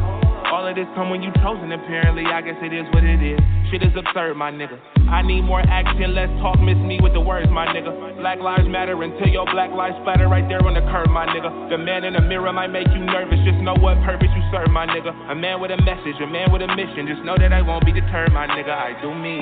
All 0.50 0.66
of 0.66 0.76
this 0.76 0.90
come 0.96 1.10
when 1.10 1.22
you 1.22 1.32
chosen, 1.46 1.72
apparently. 1.72 2.26
I 2.26 2.42
guess 2.42 2.58
it 2.62 2.74
is 2.74 2.86
what 2.94 3.06
it 3.06 3.22
is. 3.22 3.40
Shit 3.70 3.86
is 3.86 3.94
absurd, 3.94 4.34
my 4.34 4.50
nigga. 4.50 4.82
I 5.14 5.22
need 5.22 5.46
more 5.46 5.62
action, 5.62 6.18
less 6.18 6.30
talk, 6.42 6.58
miss 6.58 6.78
me 6.82 6.98
with 6.98 7.14
the 7.14 7.22
words, 7.22 7.46
my 7.54 7.70
nigga. 7.70 8.18
Black 8.18 8.42
lives 8.42 8.66
matter 8.66 8.98
until 8.98 9.30
your 9.30 9.46
black 9.46 9.70
lives 9.70 9.94
splatter 10.02 10.26
right 10.26 10.42
there 10.50 10.58
on 10.66 10.74
the 10.74 10.82
curb, 10.90 11.06
my 11.14 11.30
nigga. 11.30 11.70
The 11.70 11.78
man 11.78 12.02
in 12.02 12.18
the 12.18 12.22
mirror 12.26 12.50
might 12.50 12.74
make 12.74 12.90
you 12.90 12.98
nervous, 13.06 13.38
just 13.46 13.62
know 13.62 13.78
what 13.78 14.02
purpose 14.02 14.34
you 14.34 14.42
serve, 14.50 14.74
my 14.74 14.90
nigga. 14.90 15.14
A 15.30 15.38
man 15.38 15.62
with 15.62 15.70
a 15.70 15.78
message, 15.86 16.18
a 16.18 16.26
man 16.26 16.50
with 16.50 16.66
a 16.66 16.70
mission, 16.74 17.06
just 17.06 17.22
know 17.22 17.38
that 17.38 17.54
I 17.54 17.62
won't 17.62 17.86
be 17.86 17.94
deterred, 17.94 18.34
my 18.34 18.50
nigga. 18.50 18.74
I 18.74 18.98
do 19.06 19.14
me. 19.14 19.38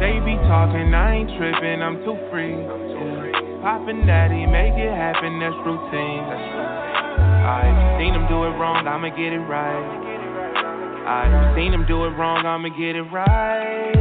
They 0.00 0.16
be 0.24 0.40
talking, 0.48 0.96
I 0.96 1.20
ain't 1.20 1.30
tripping, 1.36 1.84
I'm 1.84 2.00
too 2.08 2.16
free. 2.32 2.56
Poppin' 3.60 4.08
daddy, 4.08 4.48
make 4.48 4.72
it 4.80 4.88
happen, 4.88 5.36
that's 5.36 5.54
routine. 5.68 6.24
I 7.44 8.00
seen 8.00 8.16
him 8.16 8.24
do 8.24 8.48
it 8.48 8.56
wrong, 8.56 8.88
I'ma 8.88 9.12
get 9.12 9.36
it 9.36 9.44
right. 9.44 10.01
I 11.04 11.52
seen 11.56 11.72
him 11.72 11.84
do 11.86 12.04
it 12.04 12.10
wrong, 12.10 12.46
I'ma 12.46 12.68
get 12.78 12.94
it 12.94 13.02
right. 13.10 13.92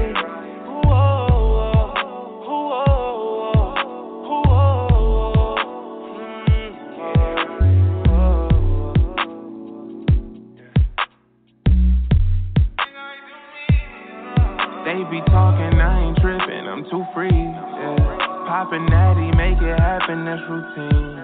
They 14.86 15.04
be 15.10 15.22
talking, 15.32 15.80
I 15.80 16.06
ain't 16.06 16.18
tripping, 16.18 16.68
I'm 16.68 16.84
too 16.92 17.04
free. 17.16 17.30
Yeah. 17.32 18.46
Poppin' 18.46 18.86
natty, 18.86 19.32
make 19.38 19.58
it 19.62 19.80
happen, 19.80 20.26
that's 20.26 20.42
routine. 20.50 21.18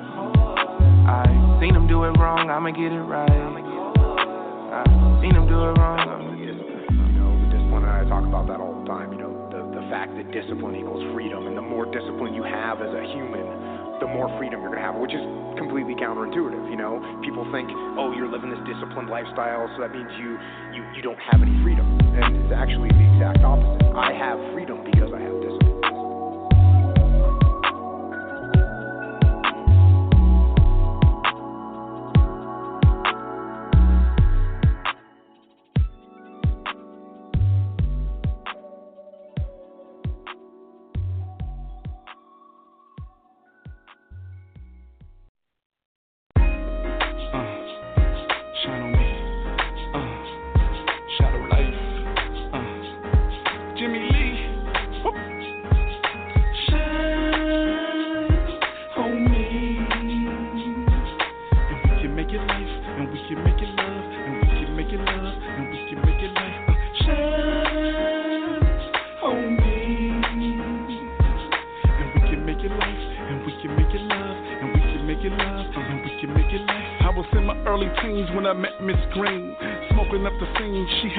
I 1.06 1.60
seen 1.62 1.76
him 1.76 1.88
do 1.88 2.04
it 2.06 2.18
wrong, 2.18 2.50
I'ma 2.50 2.72
get 2.72 2.92
it 2.92 3.02
right. 3.02 3.77
Seen 5.22 5.34
him 5.34 5.50
do 5.50 5.58
it 5.66 5.74
wrong. 5.82 6.38
You 6.38 6.54
know, 7.18 7.34
discipline, 7.50 7.84
and 7.84 7.94
I 7.94 8.06
talk 8.06 8.22
about 8.22 8.46
that 8.48 8.62
all 8.62 8.78
the 8.78 8.86
time. 8.86 9.12
You 9.12 9.20
know, 9.20 9.34
the, 9.50 9.82
the 9.82 9.84
fact 9.90 10.14
that 10.14 10.30
discipline 10.30 10.78
equals 10.78 11.02
freedom, 11.14 11.48
and 11.50 11.58
the 11.58 11.66
more 11.66 11.90
discipline 11.90 12.38
you 12.38 12.44
have 12.44 12.82
as 12.86 12.94
a 12.94 13.04
human, 13.14 13.46
the 13.98 14.06
more 14.06 14.30
freedom 14.38 14.62
you're 14.62 14.70
gonna 14.70 14.86
have, 14.86 14.96
which 15.02 15.18
is 15.18 15.26
completely 15.58 15.98
counterintuitive. 15.98 16.70
You 16.70 16.78
know, 16.78 17.02
people 17.26 17.50
think, 17.50 17.66
oh, 17.98 18.14
you're 18.14 18.30
living 18.30 18.54
this 18.54 18.62
disciplined 18.70 19.10
lifestyle, 19.10 19.66
so 19.74 19.82
that 19.82 19.90
means 19.90 20.10
you 20.22 20.38
you 20.78 20.82
you 20.94 21.02
don't 21.02 21.20
have 21.20 21.42
any 21.42 21.54
freedom, 21.66 21.86
and 22.14 22.38
it's 22.38 22.54
actually 22.54 22.94
the 22.94 23.06
exact 23.18 23.42
opposite. 23.42 23.90
I 23.98 24.14
have 24.14 24.38
freedom 24.54 24.86
because 24.86 25.10
I 25.10 25.20
have 25.20 25.34
discipline. 25.42 25.67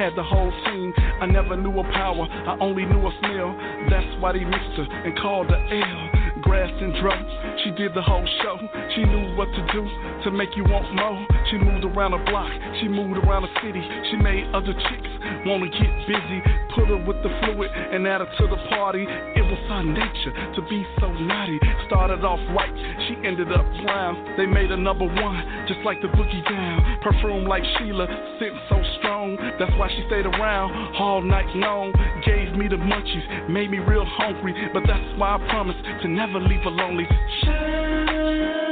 Had 0.09 0.17
the 0.17 0.25
whole 0.25 0.53
scene. 0.65 0.95
I 1.21 1.27
never 1.27 1.57
knew 1.57 1.73
her 1.73 1.93
power, 1.93 2.25
I 2.25 2.57
only 2.61 2.85
knew 2.87 3.01
her 3.05 3.15
smell. 3.21 3.53
That's 3.91 4.09
why 4.21 4.33
they 4.33 4.45
mixed 4.45 4.81
her 4.81 4.89
and 5.05 5.13
called 5.21 5.51
her 5.51 5.61
L. 5.61 6.41
Grass 6.41 6.71
and 6.81 6.95
drugs, 7.03 7.29
she 7.65 7.71
did 7.73 7.93
the 7.95 8.01
whole 8.01 8.25
show. 8.41 8.57
She 8.95 9.05
knew 9.05 9.37
what 9.37 9.49
to 9.53 9.63
do 9.73 9.83
to 10.25 10.31
make 10.31 10.57
you 10.57 10.65
want 10.65 10.87
more. 10.95 11.27
She 11.51 11.59
moved 11.59 11.85
around 11.85 12.13
the 12.13 12.23
block, 12.31 12.49
she 12.81 12.89
moved 12.89 13.19
around 13.27 13.43
the 13.43 13.53
city. 13.61 13.83
She 14.11 14.17
made 14.17 14.47
other 14.55 14.73
chicks 14.73 15.09
wanna 15.47 15.69
get 15.69 15.91
busy. 16.07 16.41
Put 16.75 16.89
her 16.89 16.97
with 16.97 17.23
the 17.23 17.31
fluid 17.41 17.71
and 17.73 18.07
add 18.07 18.21
her 18.21 18.31
to 18.39 18.47
the 18.47 18.61
party. 18.69 19.07
Her 19.69 19.83
nature 19.83 20.33
to 20.57 20.62
be 20.62 20.83
so 20.99 21.12
naughty. 21.12 21.61
Started 21.87 22.25
off 22.25 22.41
white, 22.57 22.73
she 23.07 23.16
ended 23.27 23.53
up 23.53 23.66
brown. 23.85 24.35
They 24.39 24.47
made 24.47 24.71
her 24.71 24.79
number 24.79 25.05
one, 25.05 25.66
just 25.69 25.81
like 25.85 26.01
the 26.01 26.09
boogie 26.09 26.43
down. 26.49 27.01
Perfume 27.03 27.45
like 27.45 27.62
Sheila, 27.77 28.07
scent 28.41 28.55
so 28.71 28.83
strong. 28.99 29.37
That's 29.59 29.73
why 29.77 29.89
she 29.89 30.03
stayed 30.07 30.25
around 30.25 30.97
all 30.97 31.21
night 31.21 31.55
long. 31.55 31.93
Gave 32.25 32.57
me 32.57 32.66
the 32.69 32.77
munchies, 32.77 33.51
made 33.51 33.71
me 33.71 33.79
real 33.79 34.07
hungry. 34.07 34.55
But 34.73 34.85
that's 34.87 35.19
why 35.19 35.37
I 35.37 35.49
promise 35.51 35.77
to 36.03 36.09
never 36.09 36.41
leave 36.41 36.62
her 36.64 36.71
lonely. 36.71 37.07
Shine 37.45 38.68